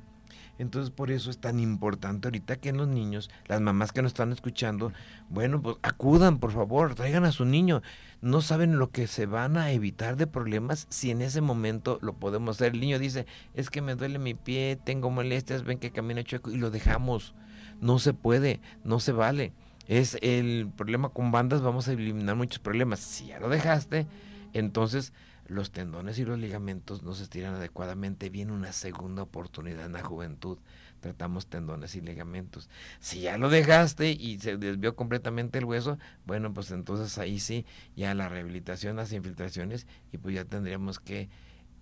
[0.60, 4.32] Entonces por eso es tan importante ahorita que los niños, las mamás que nos están
[4.32, 4.92] escuchando,
[5.30, 7.82] bueno, pues acudan, por favor, traigan a su niño.
[8.22, 12.14] No saben lo que se van a evitar de problemas si en ese momento lo
[12.14, 12.74] podemos hacer.
[12.74, 16.50] El niño dice, es que me duele mi pie, tengo molestias, ven que camina chueco
[16.50, 17.36] y lo dejamos.
[17.80, 19.54] No se puede, no se vale.
[19.88, 23.00] Es el problema con bandas, vamos a eliminar muchos problemas.
[23.00, 24.08] Si ya lo dejaste,
[24.54, 25.14] entonces
[25.48, 28.30] los tendones y los ligamentos no se estiran adecuadamente.
[28.30, 30.58] Viene una segunda oportunidad en la juventud.
[31.00, 32.70] Tratamos tendones y ligamentos.
[33.00, 37.66] Si ya lo dejaste y se desvió completamente el hueso, bueno, pues entonces ahí sí,
[37.96, 41.30] ya la rehabilitación, las infiltraciones, y pues ya tendríamos que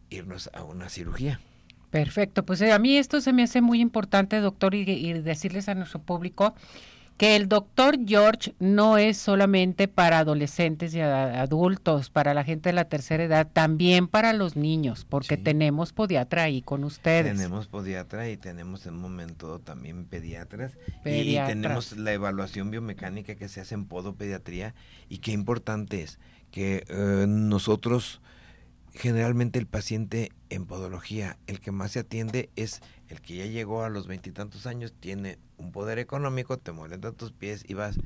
[0.10, 1.40] irnos a una cirugía.
[1.92, 5.70] Perfecto, pues eh, a mí esto se me hace muy importante, doctor, y, y decirles
[5.70, 6.54] a nuestro público
[7.18, 12.74] que el doctor George no es solamente para adolescentes y adultos, para la gente de
[12.74, 17.34] la tercera edad, también para los niños, porque tenemos podiatra ahí con ustedes.
[17.36, 20.74] Tenemos podiatra y tenemos en un momento también pediatras,
[21.06, 24.76] y tenemos la evaluación biomecánica que se hace en podopediatría.
[25.08, 26.20] Y qué importante es
[26.52, 28.22] que eh, nosotros
[28.96, 33.84] generalmente el paciente en podología, el que más se atiende es el que ya llegó
[33.84, 37.98] a los veintitantos años, tiene un poder económico, te mueren tantos pies y vas.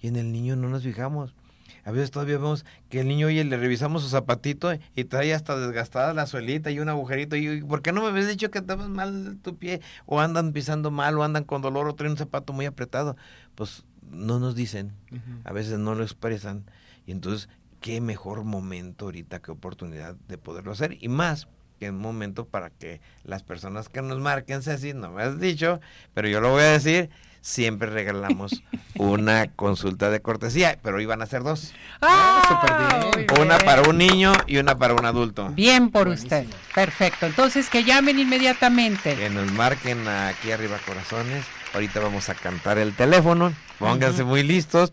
[0.00, 1.34] Y en el niño no nos fijamos.
[1.84, 5.56] A veces todavía vemos que el niño, oye, le revisamos su zapatito y trae hasta
[5.56, 7.36] desgastada la suelita y un agujerito.
[7.36, 9.80] Y ¿por qué no me habías dicho que estabas mal tu pie?
[10.04, 13.16] O andan pisando mal, o andan con dolor, o traen un zapato muy apretado.
[13.54, 14.92] Pues no nos dicen,
[15.44, 16.64] a veces no lo expresan.
[17.06, 17.48] Y entonces,
[17.80, 20.96] qué mejor momento ahorita, qué oportunidad de poderlo hacer.
[21.00, 25.22] Y más que un momento para que las personas que nos marquen, Ceci, no me
[25.22, 25.80] has dicho,
[26.14, 27.10] pero yo lo voy a decir,
[27.40, 28.62] siempre regalamos
[28.96, 31.72] una consulta de cortesía, pero iban a ser dos.
[32.02, 32.42] Ah,
[33.40, 35.48] Una para un niño y una para un adulto.
[35.50, 36.46] Bien por usted.
[36.74, 37.26] Perfecto.
[37.26, 39.14] Entonces que llamen inmediatamente.
[39.14, 41.44] Que nos marquen aquí arriba corazones.
[41.74, 43.52] Ahorita vamos a cantar el teléfono.
[43.78, 44.92] Pónganse muy listos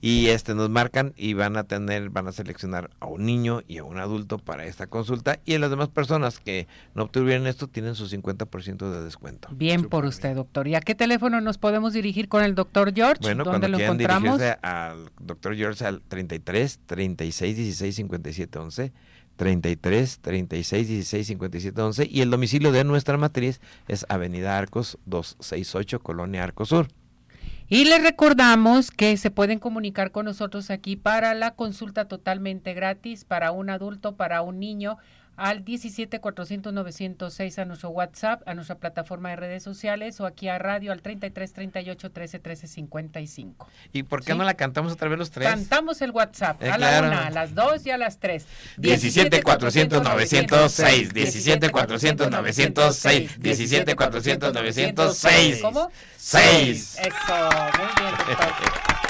[0.00, 3.78] y este nos marcan y van a tener, van a seleccionar a un niño y
[3.78, 7.94] a un adulto para esta consulta y las demás personas que no obtuvieron esto tienen
[7.94, 9.48] su 50% de descuento.
[9.52, 10.68] Bien por usted, doctor.
[10.68, 13.20] ¿Y a qué teléfono nos podemos dirigir con el doctor George?
[13.22, 14.40] Bueno, ¿Dónde cuando lo encontramos?
[14.62, 18.92] al doctor George al 33 36 16 57 11
[19.36, 26.00] 33 36 16 57 11 y el domicilio de nuestra matriz es Avenida Arcos 268
[26.00, 26.88] Colonia Arcos Sur.
[27.66, 33.24] Y les recordamos que se pueden comunicar con nosotros aquí para la consulta totalmente gratis
[33.24, 34.98] para un adulto, para un niño
[35.36, 40.48] al 17 400 906 a nuestro WhatsApp, a nuestra plataforma de redes sociales o aquí
[40.48, 43.68] a radio al 33 38 13 13 55.
[43.92, 45.48] ¿Y por qué no la cantamos otra vez los tres?
[45.48, 47.08] Cantamos el WhatsApp Eh, a la claro.
[47.08, 48.46] una, a las dos y a las tres.
[48.76, 55.90] 17 400 906 17 400 906 17 400 906 ¿Cómo?
[56.16, 58.94] 6 Eso, muy bien, doctor.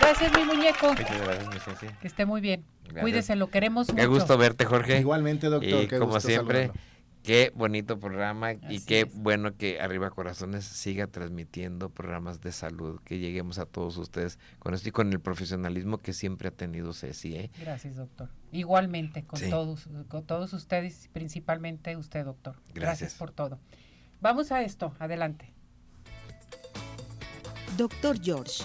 [0.00, 0.88] Gracias, mi muñeco.
[0.88, 1.86] Muchas gracias, mi Ceci.
[2.00, 2.64] Que esté muy bien.
[2.84, 3.02] Gracias.
[3.02, 4.08] Cuídese, lo queremos Qué mucho.
[4.10, 4.98] gusto verte, Jorge.
[4.98, 5.68] Igualmente, doctor.
[5.84, 6.82] Y qué como gusto siempre, saludarlo.
[7.22, 9.14] qué bonito programa y qué es.
[9.14, 14.74] bueno que Arriba Corazones siga transmitiendo programas de salud, que lleguemos a todos ustedes con
[14.74, 17.36] esto y con el profesionalismo que siempre ha tenido Ceci.
[17.36, 17.50] ¿eh?
[17.60, 18.30] Gracias, doctor.
[18.52, 19.50] Igualmente con Sí.
[19.50, 22.56] todos, con todos ustedes, principalmente usted, doctor.
[22.74, 23.14] Gracias.
[23.14, 23.58] por todo.
[24.20, 25.52] Vamos a esto, adelante.
[27.76, 28.64] Doctor George,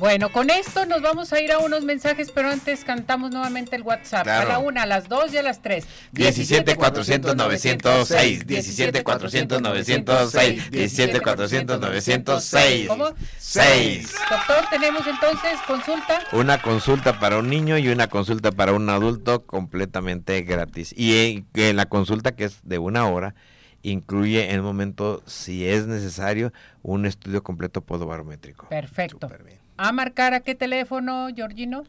[0.00, 3.82] Bueno, con esto nos vamos a ir a unos mensajes, pero antes cantamos nuevamente el
[3.82, 4.22] WhatsApp.
[4.22, 4.48] Claro.
[4.48, 5.86] A la una, a las dos y a las tres.
[6.12, 13.10] 17 400 906 17 400 906 17 400 906 ¿Cómo?
[13.38, 16.20] 6 Doctor, tenemos entonces consulta.
[16.32, 20.94] Una consulta para un niño y una consulta para un adulto completamente gratis.
[20.96, 23.34] Y eh, en la consulta, que es de una hora,
[23.82, 28.66] incluye en el momento, si es necesario, un estudio completo podobarométrico.
[28.70, 29.28] Perfecto.
[29.28, 29.59] Bien.
[29.82, 31.84] A marcar a qué teléfono, Georgino?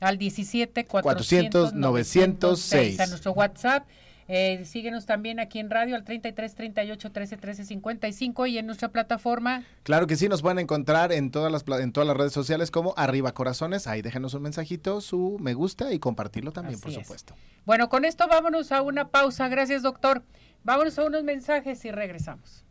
[0.00, 3.00] Al 17 400 400 906.
[3.00, 3.86] a nuestro WhatsApp.
[4.28, 8.88] Eh, síguenos también aquí en radio al 33 38 13 13 55 y en nuestra
[8.88, 9.64] plataforma.
[9.82, 12.94] Claro que sí, nos pueden encontrar en todas las en todas las redes sociales como
[12.96, 13.86] Arriba Corazones.
[13.86, 16.96] Ahí déjenos un mensajito, su me gusta y compartirlo también, Así por es.
[16.96, 17.34] supuesto.
[17.66, 19.48] Bueno, con esto vámonos a una pausa.
[19.48, 20.22] Gracias, doctor.
[20.64, 22.64] Vámonos a unos mensajes y regresamos.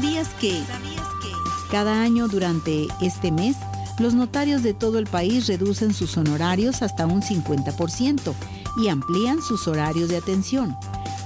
[0.00, 0.62] ¿Sabías que?
[1.72, 3.56] Cada año durante este mes,
[3.98, 8.32] los notarios de todo el país reducen sus honorarios hasta un 50%
[8.80, 10.76] y amplían sus horarios de atención,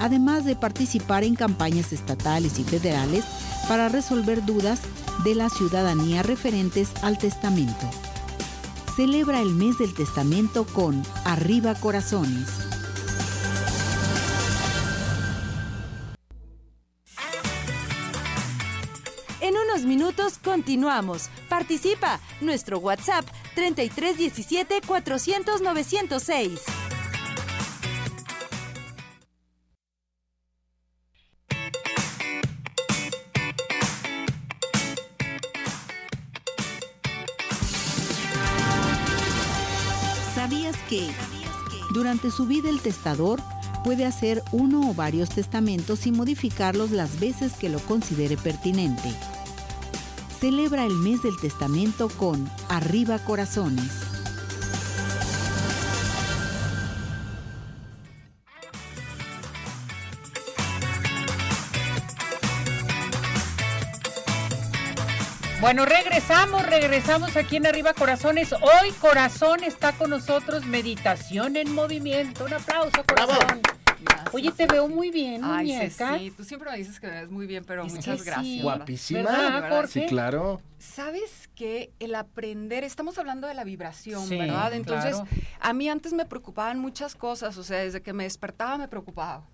[0.01, 3.27] además de participar en campañas estatales y federales
[3.69, 4.81] para resolver dudas
[5.23, 7.91] de la ciudadanía referentes al testamento.
[8.97, 12.72] Celebra el mes del testamento con Arriba Corazones.
[19.93, 21.29] Minutos continuamos.
[21.51, 22.19] Participa.
[22.41, 26.61] Nuestro WhatsApp 3317 400 906.
[40.35, 41.07] ¿Sabías que
[41.93, 43.43] durante su vida el testador
[43.85, 49.13] puede hacer uno o varios testamentos y modificarlos las veces que lo considere pertinente?
[50.43, 53.93] Celebra el mes del testamento con Arriba Corazones.
[65.61, 68.53] Bueno, regresamos, regresamos aquí en Arriba Corazones.
[68.53, 72.47] Hoy Corazón está con nosotros, meditación en movimiento.
[72.47, 73.63] Un aplauso, Corazón.
[74.33, 76.19] Oye, te veo muy bien, Ay, muñeca.
[76.19, 78.25] sí, tú siempre me dices que me ves muy bien, pero Es que muchas sí.
[78.27, 78.63] gracias.
[78.63, 79.21] Guapísima.
[79.23, 80.01] ¿Verdad, Jorge?
[80.01, 80.61] Sí, claro.
[80.79, 84.73] ¿Sabes que El aprender, estamos hablando de la vibración, Sí, ¿verdad?
[84.75, 85.29] Entonces, claro.
[85.61, 89.47] a mí antes me preocupaban muchas cosas, o sea, desde que me despertaba me preocupaba.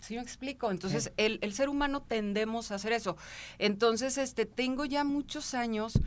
[0.00, 0.70] ¿Sí me explico?
[0.70, 3.16] Entonces, el, el ser humano tendemos a hacer eso.
[3.58, 5.98] Entonces, este, tengo ya muchos años,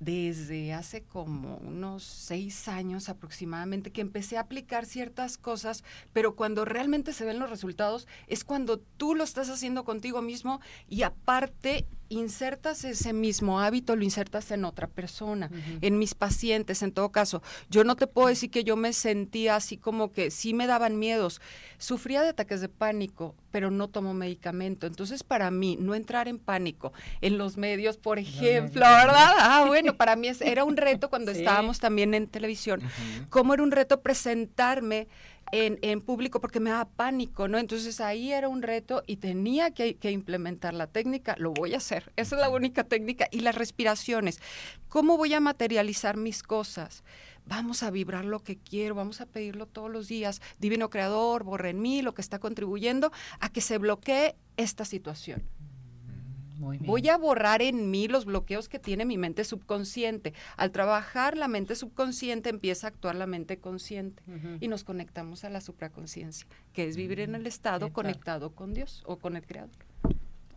[0.00, 6.64] desde hace como unos seis años aproximadamente, que empecé a aplicar ciertas cosas, pero cuando
[6.64, 11.86] realmente se ven los resultados es cuando tú lo estás haciendo contigo mismo y aparte
[12.10, 15.50] insertas ese mismo hábito, lo insertas en otra persona,
[15.80, 17.42] en mis pacientes, en todo caso.
[17.70, 20.98] Yo no te puedo decir que yo me sentía así como que sí me daban
[20.98, 21.40] miedos.
[21.78, 24.86] Sufría de ataques de pánico, pero no tomo medicamento.
[24.86, 29.32] Entonces, para mí, no entrar en pánico en los medios, por ejemplo, ¿verdad?
[29.38, 31.38] Ah, bueno, para mí era un reto cuando Sí.
[31.40, 32.80] estábamos también en televisión.
[33.30, 35.08] Cómo era un reto presentarme
[35.52, 37.58] en, público porque me daba pánico, ¿no?
[37.58, 41.78] Entonces ahí era un reto y tenía que, que implementar la técnica, lo voy a
[41.78, 44.40] hacer, esa es la única técnica, y las respiraciones.
[44.88, 47.02] ¿Cómo voy a materializar mis cosas?
[47.48, 50.42] Vamos a vibrar lo que quiero, vamos a pedirlo todos los días.
[50.58, 55.42] Divino Creador, borre en mí lo que está contribuyendo a que se bloquee esta situación.
[56.58, 56.86] Muy bien.
[56.86, 60.34] Voy a borrar en mí los bloqueos que tiene mi mente subconsciente.
[60.56, 64.22] Al trabajar la mente subconsciente empieza a actuar la mente consciente
[64.60, 69.02] y nos conectamos a la supraconciencia, que es vivir en el estado conectado con Dios
[69.06, 69.87] o con el Creador.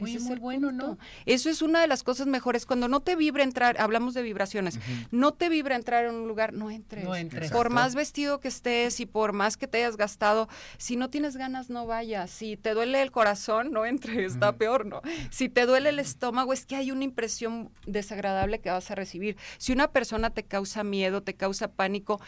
[0.01, 0.87] Oye, muy bueno, punto.
[0.87, 0.97] ¿no?
[1.25, 2.65] Eso es una de las cosas mejores.
[2.65, 4.79] Cuando no te vibra entrar, hablamos de vibraciones,
[5.11, 7.03] no te vibra entrar en un lugar, no entres.
[7.03, 7.51] No entres.
[7.51, 10.47] Por más vestido que estés y por más que te hayas gastado,
[10.77, 12.31] si no tienes ganas, no vayas.
[12.31, 15.01] Si te duele el corazón, no entres, está peor, ¿no?
[15.29, 19.37] Si te duele el estómago, es que hay una impresión desagradable que vas a recibir.
[19.57, 22.19] Si una persona te causa miedo, te causa pánico,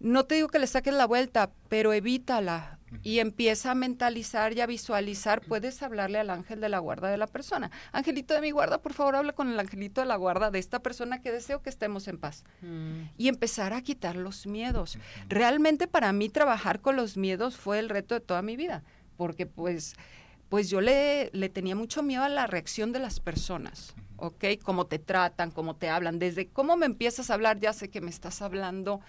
[0.00, 4.60] no te digo que le saques la vuelta, pero evítala y empieza a mentalizar y
[4.60, 5.40] a visualizar.
[5.42, 7.70] Puedes hablarle al ángel de la guarda de la persona.
[7.92, 10.80] Angelito de mi guarda, por favor, habla con el angelito de la guarda de esta
[10.80, 12.44] persona que deseo que estemos en paz.
[12.60, 13.08] Mm.
[13.16, 14.98] Y empezar a quitar los miedos.
[15.28, 18.82] Realmente para mí trabajar con los miedos fue el reto de toda mi vida,
[19.16, 19.96] porque pues
[20.52, 24.44] pues yo le, le tenía mucho miedo a la reacción de las personas, ¿ok?
[24.62, 26.18] Cómo te tratan, cómo te hablan.
[26.18, 29.00] Desde cómo me empiezas a hablar, ya sé que me estás hablando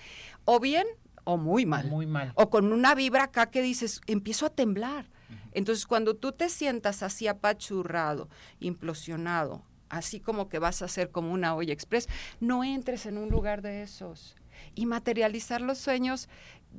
[0.46, 0.88] o bien
[1.24, 1.88] o muy mal.
[1.88, 2.32] Muy mal.
[2.36, 5.10] O con una vibra acá que dices, empiezo a temblar.
[5.54, 11.32] Entonces, cuando tú te sientas así apachurrado, implosionado, así como que vas a ser como
[11.32, 12.10] una olla express,
[12.40, 14.36] no entres en un lugar de esos.
[14.76, 16.30] Y materializar los sueños,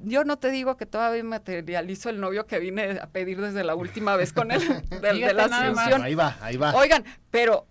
[0.02, 3.74] yo no te digo que todavía materializo el novio que vine a pedir desde la
[3.74, 4.60] última vez con él,
[5.02, 6.02] de, la asunción.
[6.02, 6.74] Ahí va, ahí va.
[6.74, 7.66] Oigan, pero,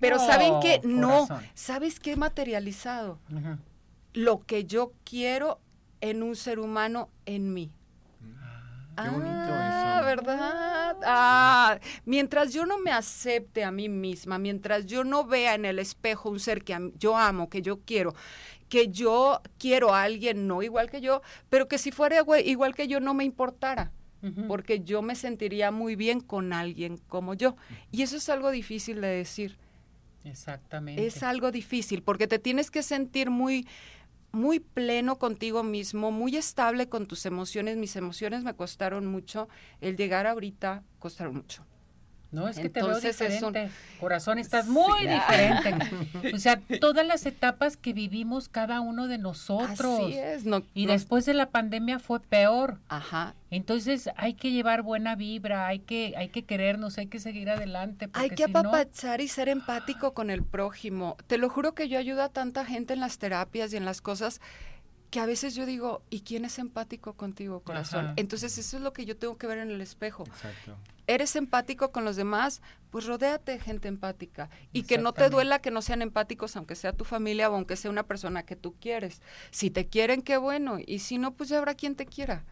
[0.00, 0.80] pero No, ¿saben qué?
[0.84, 1.28] No.
[1.54, 3.20] ¿sabes qué he materializado?
[4.12, 5.60] Lo que yo quiero
[6.00, 7.70] en un ser humano en mí.
[9.00, 10.06] Qué bonito Ah, eso.
[10.06, 10.96] ¿verdad?
[11.04, 15.78] Ah, mientras yo no me acepte a mí misma, mientras yo no vea en el
[15.78, 18.14] espejo un ser que yo amo, que yo quiero,
[18.68, 22.74] que yo quiero a alguien no igual que yo, pero que si fuera igua- igual
[22.74, 23.92] que yo no me importara,
[24.48, 27.54] porque yo me sentiría muy bien con alguien como yo.
[27.92, 29.56] Y eso es algo difícil de decir.
[30.24, 31.06] Exactamente.
[31.06, 33.66] Es algo difícil porque te tienes que sentir muy
[34.32, 37.76] muy pleno contigo mismo, muy estable con tus emociones.
[37.76, 39.48] Mis emociones me costaron mucho,
[39.80, 41.64] el llegar ahorita costaron mucho.
[42.30, 43.74] No, es que te veo Entonces es un- diferente.
[44.00, 45.74] Corazón, estás muy diferente.
[46.34, 50.00] O sea, todas las etapas que vivimos cada uno de nosotros.
[50.00, 52.78] Así es, no, Y no- después de la pandemia fue peor.
[52.88, 53.34] ajá.
[53.50, 58.10] Entonces hay que llevar buena vibra, hay que, hay que querernos, hay que seguir adelante.
[58.12, 61.16] Hay que si no- apapachar y ser empático con el prójimo.
[61.28, 64.02] Te lo juro que yo ayudo a tanta gente en las terapias y en las
[64.02, 64.42] cosas
[65.10, 68.06] que a veces yo digo, ¿y quién es empático contigo, corazón?
[68.06, 68.14] Ajá.
[68.16, 70.24] Entonces eso es lo que yo tengo que ver en el espejo.
[70.26, 70.76] Exacto.
[71.06, 72.60] ¿Eres empático con los demás?
[72.90, 74.50] Pues rodéate de gente empática.
[74.74, 77.76] Y que no te duela que no sean empáticos, aunque sea tu familia o aunque
[77.76, 79.22] sea una persona que tú quieres.
[79.50, 80.76] Si te quieren, qué bueno.
[80.86, 82.44] Y si no, pues ya habrá quien te quiera.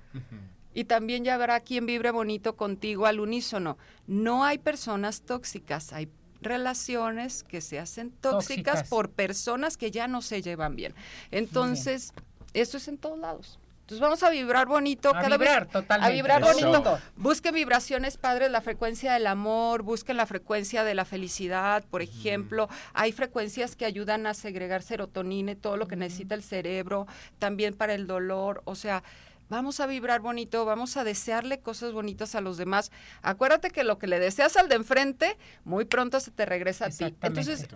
[0.72, 3.76] Y también ya habrá quien vibre bonito contigo al unísono.
[4.06, 6.08] No hay personas tóxicas, hay
[6.40, 8.88] relaciones que se hacen tóxicas, Tóxicas.
[8.88, 10.94] por personas que ya no se llevan bien.
[11.30, 12.12] Entonces,
[12.60, 13.58] eso es en todos lados.
[13.86, 15.72] Entonces vamos a vibrar bonito A cada vibrar vez.
[15.72, 16.12] totalmente.
[16.12, 16.70] A vibrar Eso.
[16.72, 16.98] bonito.
[17.14, 22.68] Busquen vibraciones padres, la frecuencia del amor, busquen la frecuencia de la felicidad, por ejemplo.
[22.94, 27.06] Hay frecuencias que ayudan a segregar serotonina y todo lo que necesita el cerebro,
[27.38, 28.60] también para el dolor.
[28.64, 29.04] O sea,
[29.48, 32.90] vamos a vibrar bonito, vamos a desearle cosas bonitas a los demás.
[33.22, 36.90] Acuérdate que lo que le deseas al de enfrente, muy pronto se te regresa a
[36.90, 37.14] ti.
[37.22, 37.68] Entonces,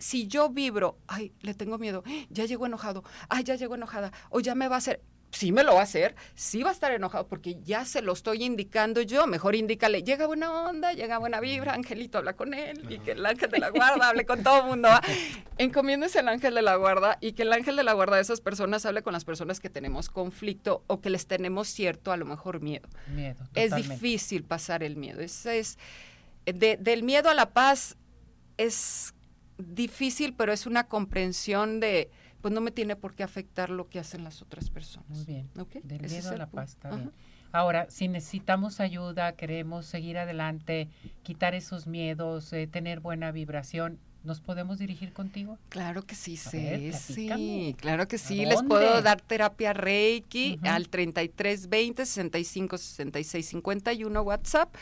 [0.00, 4.40] si yo vibro, ay, le tengo miedo, ya llegó enojado, ay, ya llegó enojada, o
[4.40, 5.00] ya me va a hacer,
[5.32, 8.12] sí me lo va a hacer, sí va a estar enojado porque ya se lo
[8.14, 12.84] estoy indicando yo, mejor indícale, llega buena onda, llega buena vibra, Angelito habla con él
[12.90, 14.88] y que el ángel de la guarda hable con todo el mundo.
[15.58, 18.40] Encomiéndese al ángel de la guarda y que el ángel de la guarda de esas
[18.40, 22.24] personas hable con las personas que tenemos conflicto o que les tenemos cierto, a lo
[22.24, 22.88] mejor miedo.
[23.14, 25.20] Miedo, Es difícil pasar el miedo.
[25.20, 25.78] Es, es
[26.44, 27.96] de- del miedo a la paz
[28.56, 29.14] es
[29.60, 33.98] difícil, pero es una comprensión de, pues no me tiene por qué afectar lo que
[33.98, 35.08] hacen las otras personas.
[35.08, 35.50] Muy bien.
[35.58, 35.74] ¿Ok?
[35.82, 37.12] Del miedo a la paz, está bien.
[37.52, 40.88] Ahora, si necesitamos ayuda, queremos seguir adelante,
[41.22, 45.58] quitar esos miedos, eh, tener buena vibración, ¿nos podemos dirigir contigo?
[45.68, 48.44] Claro que sí, ver, sí, claro que ¿A sí.
[48.44, 50.68] Les puedo dar terapia Reiki Ujú.
[50.68, 54.74] al 3320 65 66 51 WhatsApp.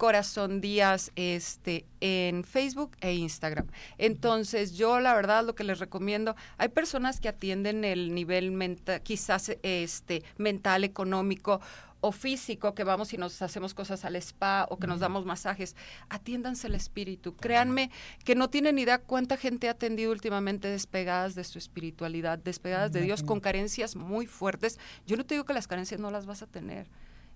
[0.00, 3.66] Corazón Díaz este, en Facebook e Instagram.
[3.98, 9.02] Entonces, yo la verdad lo que les recomiendo, hay personas que atienden el nivel mental,
[9.02, 11.60] quizás este, mental, económico
[12.00, 15.76] o físico, que vamos y nos hacemos cosas al spa o que nos damos masajes,
[16.08, 17.36] atiéndanse el espíritu.
[17.36, 17.90] Créanme
[18.24, 23.02] que no tienen idea cuánta gente ha atendido últimamente despegadas de su espiritualidad, despegadas de
[23.02, 24.78] Dios, con carencias muy fuertes.
[25.06, 26.86] Yo no te digo que las carencias no las vas a tener.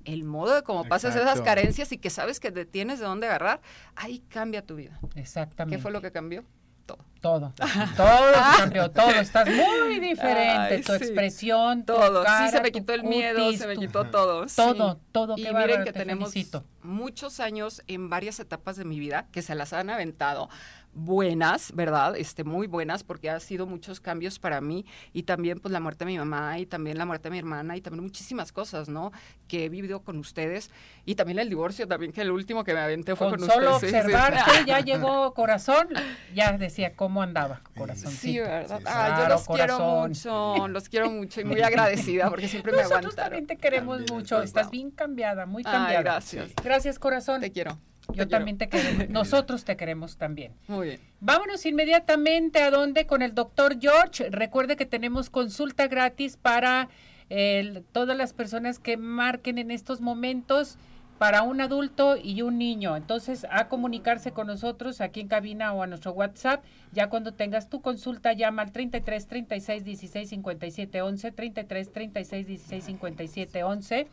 [0.05, 3.26] El modo de cómo pasas esas carencias y que sabes que te tienes de dónde
[3.26, 3.61] agarrar,
[3.96, 4.98] ahí cambia tu vida.
[5.14, 5.76] Exactamente.
[5.76, 6.44] ¿Qué fue lo que cambió?
[6.86, 6.98] Todo.
[7.22, 7.55] Todo.
[7.96, 9.09] Todo cambió, todo.
[9.20, 10.74] Estás muy diferente.
[10.74, 10.98] Ay, tu sí.
[11.05, 12.22] expresión, tu Todo.
[12.22, 14.46] cara, sí, se me tu quitó el miedo, se me tu- quitó todo.
[14.46, 14.57] sí.
[14.57, 15.34] Todo, todo.
[15.38, 16.64] Y miren que te tenemos felicito.
[16.82, 20.50] muchos años en varias etapas de mi vida que se las han aventado
[20.95, 22.16] buenas, ¿verdad?
[22.16, 26.05] Este, muy buenas porque ha sido muchos cambios para mí y también pues la muerte
[26.05, 29.12] de mi mamá y también la muerte de mi hermana y también muchísimas cosas, ¿no?
[29.49, 30.70] Que he vivido con ustedes
[31.05, 33.74] y también el divorcio también que el último que me aventé fue Con con, solo
[33.74, 33.92] ustedes.
[33.92, 34.14] sí, sí.
[34.14, 35.88] observarte, ya llegó corazón,
[36.34, 38.20] ya decía cómo andaba, corazoncito.
[38.20, 38.78] Sí, ¿verdad?
[38.78, 40.09] Sí, yo los quiero corazón.
[40.09, 43.24] mucho, los quiero mucho y muy agradecida porque siempre me Nosotros aguantaron.
[43.30, 44.70] también te queremos También, mucho, entonces, estás wow.
[44.72, 46.03] bien cambiada, muy Ay, cambiada.
[46.03, 46.53] gracias.
[46.62, 47.40] Gracias, corazón.
[47.40, 47.78] Te quiero.
[48.12, 49.09] Yo te también te queremos.
[49.09, 50.52] Nosotros te queremos también.
[50.68, 51.00] Muy bien.
[51.20, 54.28] Vámonos inmediatamente a donde con el doctor George.
[54.30, 56.88] Recuerde que tenemos consulta gratis para
[57.30, 60.76] el- todas las personas que marquen en estos momentos
[61.18, 62.96] para un adulto y un niño.
[62.96, 66.64] Entonces, a comunicarse con nosotros aquí en cabina o a nuestro WhatsApp.
[66.92, 72.84] Ya cuando tengas tu consulta, llama al 33 36 16 57 11, 33 36 16
[72.84, 74.09] 57 11.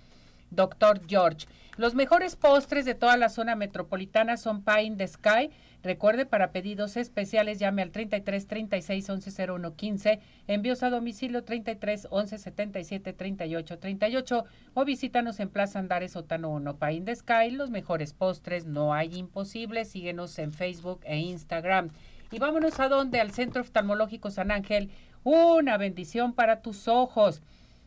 [0.51, 1.47] Doctor George.
[1.77, 5.49] Los mejores postres de toda la zona metropolitana son Pie the Sky.
[5.83, 12.07] Recuerde, para pedidos especiales llame al 33 36 11 01 15, envíos a domicilio 33
[12.11, 14.45] 11 77 38 38
[14.75, 17.49] o visítanos en Plaza Andares Sótano 1 Pie the Sky.
[17.51, 19.89] Los mejores postres, no hay imposibles.
[19.89, 21.89] Síguenos en Facebook e Instagram.
[22.31, 24.91] Y vámonos a donde, al Centro Oftalmológico San Ángel.
[25.23, 27.41] Una bendición para tus ojos.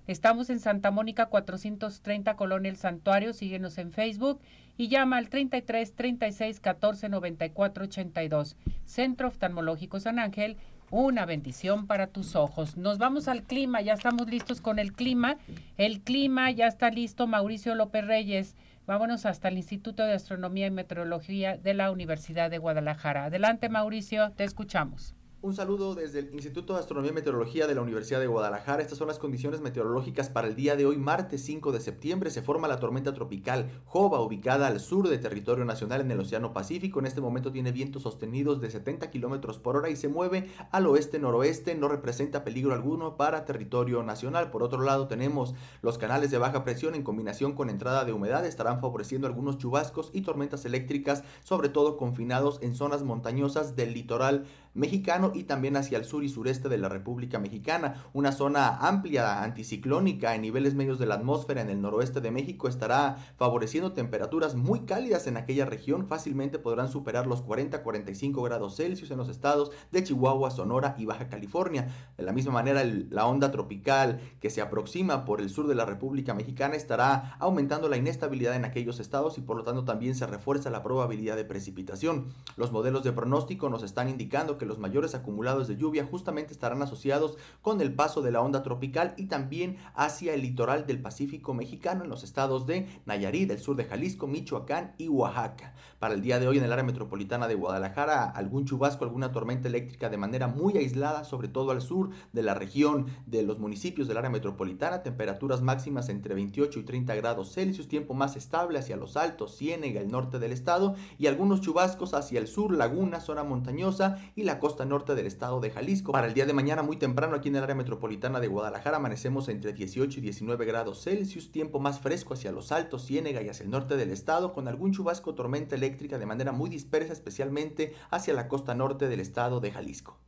[0.06, 4.38] Estamos en Santa Mónica 430 Colonia El Santuario, síguenos en Facebook
[4.76, 8.56] y llama al 33 36 14 94 82.
[8.84, 10.58] Centro Oftalmológico San Ángel,
[10.90, 12.76] una bendición para tus ojos.
[12.76, 15.38] Nos vamos al clima, ya estamos listos con el clima.
[15.78, 18.56] El clima ya está listo, Mauricio López Reyes.
[18.86, 23.24] Vámonos hasta el Instituto de Astronomía y Meteorología de la Universidad de Guadalajara.
[23.24, 25.14] Adelante, Mauricio, te escuchamos.
[25.44, 28.80] Un saludo desde el Instituto de Astronomía y Meteorología de la Universidad de Guadalajara.
[28.80, 32.30] Estas son las condiciones meteorológicas para el día de hoy, martes 5 de septiembre.
[32.30, 36.54] Se forma la tormenta tropical Jova, ubicada al sur de territorio nacional en el Océano
[36.54, 36.98] Pacífico.
[36.98, 40.86] En este momento tiene vientos sostenidos de 70 kilómetros por hora y se mueve al
[40.86, 41.74] oeste-noroeste.
[41.74, 44.50] No representa peligro alguno para territorio nacional.
[44.50, 48.46] Por otro lado, tenemos los canales de baja presión en combinación con entrada de humedad.
[48.46, 54.46] Estarán favoreciendo algunos chubascos y tormentas eléctricas, sobre todo confinados en zonas montañosas del litoral
[54.74, 58.04] mexicano y también hacia el sur y sureste de la República Mexicana.
[58.12, 62.68] Una zona amplia anticiclónica en niveles medios de la atmósfera en el noroeste de México
[62.68, 66.06] estará favoreciendo temperaturas muy cálidas en aquella región.
[66.06, 71.28] Fácilmente podrán superar los 40-45 grados Celsius en los estados de Chihuahua, Sonora y Baja
[71.28, 71.88] California.
[72.16, 75.84] De la misma manera, la onda tropical que se aproxima por el sur de la
[75.84, 80.26] República Mexicana estará aumentando la inestabilidad en aquellos estados y por lo tanto también se
[80.26, 82.26] refuerza la probabilidad de precipitación.
[82.56, 86.82] Los modelos de pronóstico nos están indicando que los mayores acumulados de lluvia justamente estarán
[86.82, 91.54] asociados con el paso de la onda tropical y también hacia el litoral del Pacífico
[91.54, 95.74] mexicano en los estados de Nayarit, el sur de Jalisco, Michoacán y Oaxaca.
[95.98, 99.68] Para el día de hoy en el área metropolitana de Guadalajara, algún chubasco, alguna tormenta
[99.68, 104.08] eléctrica de manera muy aislada, sobre todo al sur de la región de los municipios
[104.08, 108.96] del área metropolitana, temperaturas máximas entre 28 y 30 grados Celsius, tiempo más estable hacia
[108.96, 113.44] los altos, Ciénega, el norte del estado y algunos chubascos hacia el sur, Laguna, zona
[113.44, 116.12] montañosa y la costa norte del estado de Jalisco.
[116.12, 119.48] Para el día de mañana muy temprano aquí en el área metropolitana de Guadalajara amanecemos
[119.48, 123.64] entre 18 y 19 grados Celsius, tiempo más fresco hacia los altos, Ciénega y hacia
[123.64, 128.34] el norte del estado con algún chubasco tormenta eléctrica de manera muy dispersa especialmente hacia
[128.34, 130.18] la costa norte del estado de Jalisco.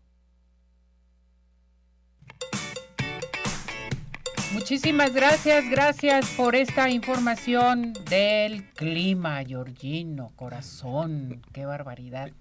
[4.57, 12.33] Muchísimas gracias, gracias por esta información del clima, Georgino, corazón, qué barbaridad.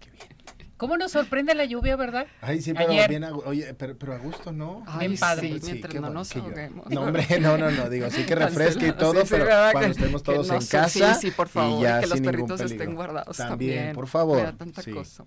[0.77, 2.27] ¿Cómo nos sorprende la lluvia, verdad?
[2.41, 4.83] Ay, sí, pero bien, a, oye, pero, pero, a gusto, ¿no?
[4.87, 5.59] Ay, padre.
[5.59, 6.89] Sí, mientras no nos ahoguemos.
[6.89, 10.49] No, hombre, no, no, no, digo, sí que refresque y todo, pero cuando estemos todos
[10.49, 11.13] en casa.
[11.15, 13.75] Sí, sí, por favor, y, que los perritos estén guardados también.
[13.75, 13.95] también.
[13.95, 14.51] por favor.
[14.57, 15.25] Tanta cosa.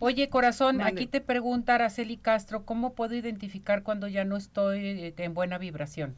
[0.00, 5.14] Oye, corazón, aquí te pregunta Araceli Castro, ¿cómo puedo identificar cuando ya no estoy eh,
[5.16, 6.14] en buena vibración?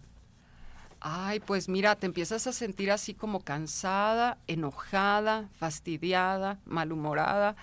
[1.01, 7.57] Ay, pues mira, te empiezas a sentir así como cansada, enojada, fastidiada, malhumorada,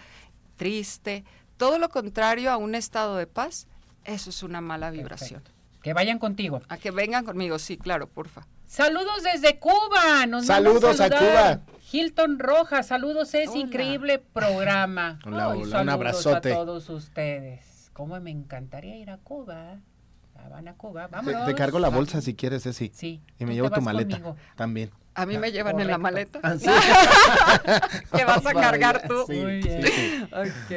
[0.58, 1.24] triste.
[1.56, 3.68] Todo lo contrario a un estado de paz,
[4.04, 5.42] eso es una mala vibración.
[5.82, 6.62] Que vayan contigo.
[6.68, 8.46] A que vengan conmigo, sí, claro, porfa.
[8.66, 10.26] Saludos desde Cuba.
[10.28, 11.62] Nos saludos a, Cuba.
[11.90, 15.20] Hilton Rojas, saludos, es increíble programa.
[15.26, 16.52] Hola, hola, un abrazote.
[16.52, 17.90] a todos ustedes.
[17.94, 19.80] Cómo me encantaría ir a Cuba.
[20.48, 21.08] Habana, Cuba.
[21.08, 21.46] Vámonos.
[21.46, 22.92] Te, cargo la bolsa si quieres, Ceci.
[22.94, 23.22] Sí.
[23.40, 24.20] Y me llevo tu maleta
[24.56, 24.92] también.
[25.18, 26.40] A mí me llevan en la maleta.
[26.44, 26.56] Ah,
[28.16, 29.26] ¿Qué vas a cargar tú?
[29.28, 29.82] Muy bien.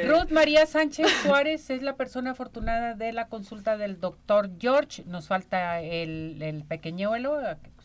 [0.07, 5.03] Ruth María Sánchez Suárez es la persona afortunada de la consulta del doctor George.
[5.05, 7.39] Nos falta el, el pequeñuelo.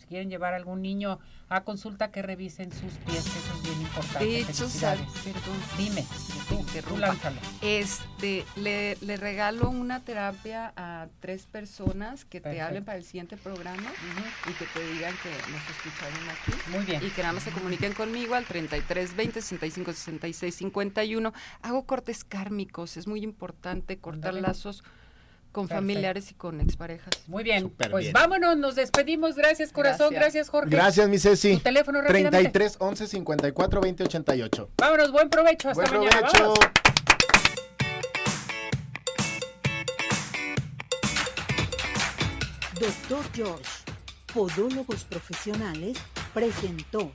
[0.06, 4.24] Si quieren llevar algún niño a consulta que revisen sus pies, eso es bien importante.
[4.24, 5.00] De hecho, ¿sabes?
[5.24, 5.58] Perdón.
[5.76, 6.06] Dime,
[6.48, 7.40] tú, tú lánzalo.
[7.60, 13.36] Este, le, le, regalo una terapia a tres personas que te hablen para el siguiente
[13.36, 13.90] programa
[14.48, 16.70] y que te digan que nos escucharon aquí.
[16.70, 17.04] Muy bien.
[17.04, 21.32] Y que nada más se comuniquen conmigo al 33 20 65 66 51.
[21.62, 24.84] Hago cortes kármicos, es muy importante cortar lazos
[25.56, 27.14] con familiares y con exparejas.
[27.28, 29.36] Muy bien, pues vámonos, nos despedimos.
[29.36, 30.12] Gracias, corazón.
[30.12, 30.68] Gracias, Jorge.
[30.68, 31.54] Gracias, mi Ceci.
[31.54, 34.70] Tu teléfono 33 11 54 20 88.
[34.76, 35.70] Vámonos, buen provecho.
[35.70, 36.28] Hasta buen mañana.
[36.28, 36.54] Provecho.
[42.78, 43.64] Doctor George,
[44.34, 45.96] Podólogos Profesionales,
[46.34, 47.12] presentó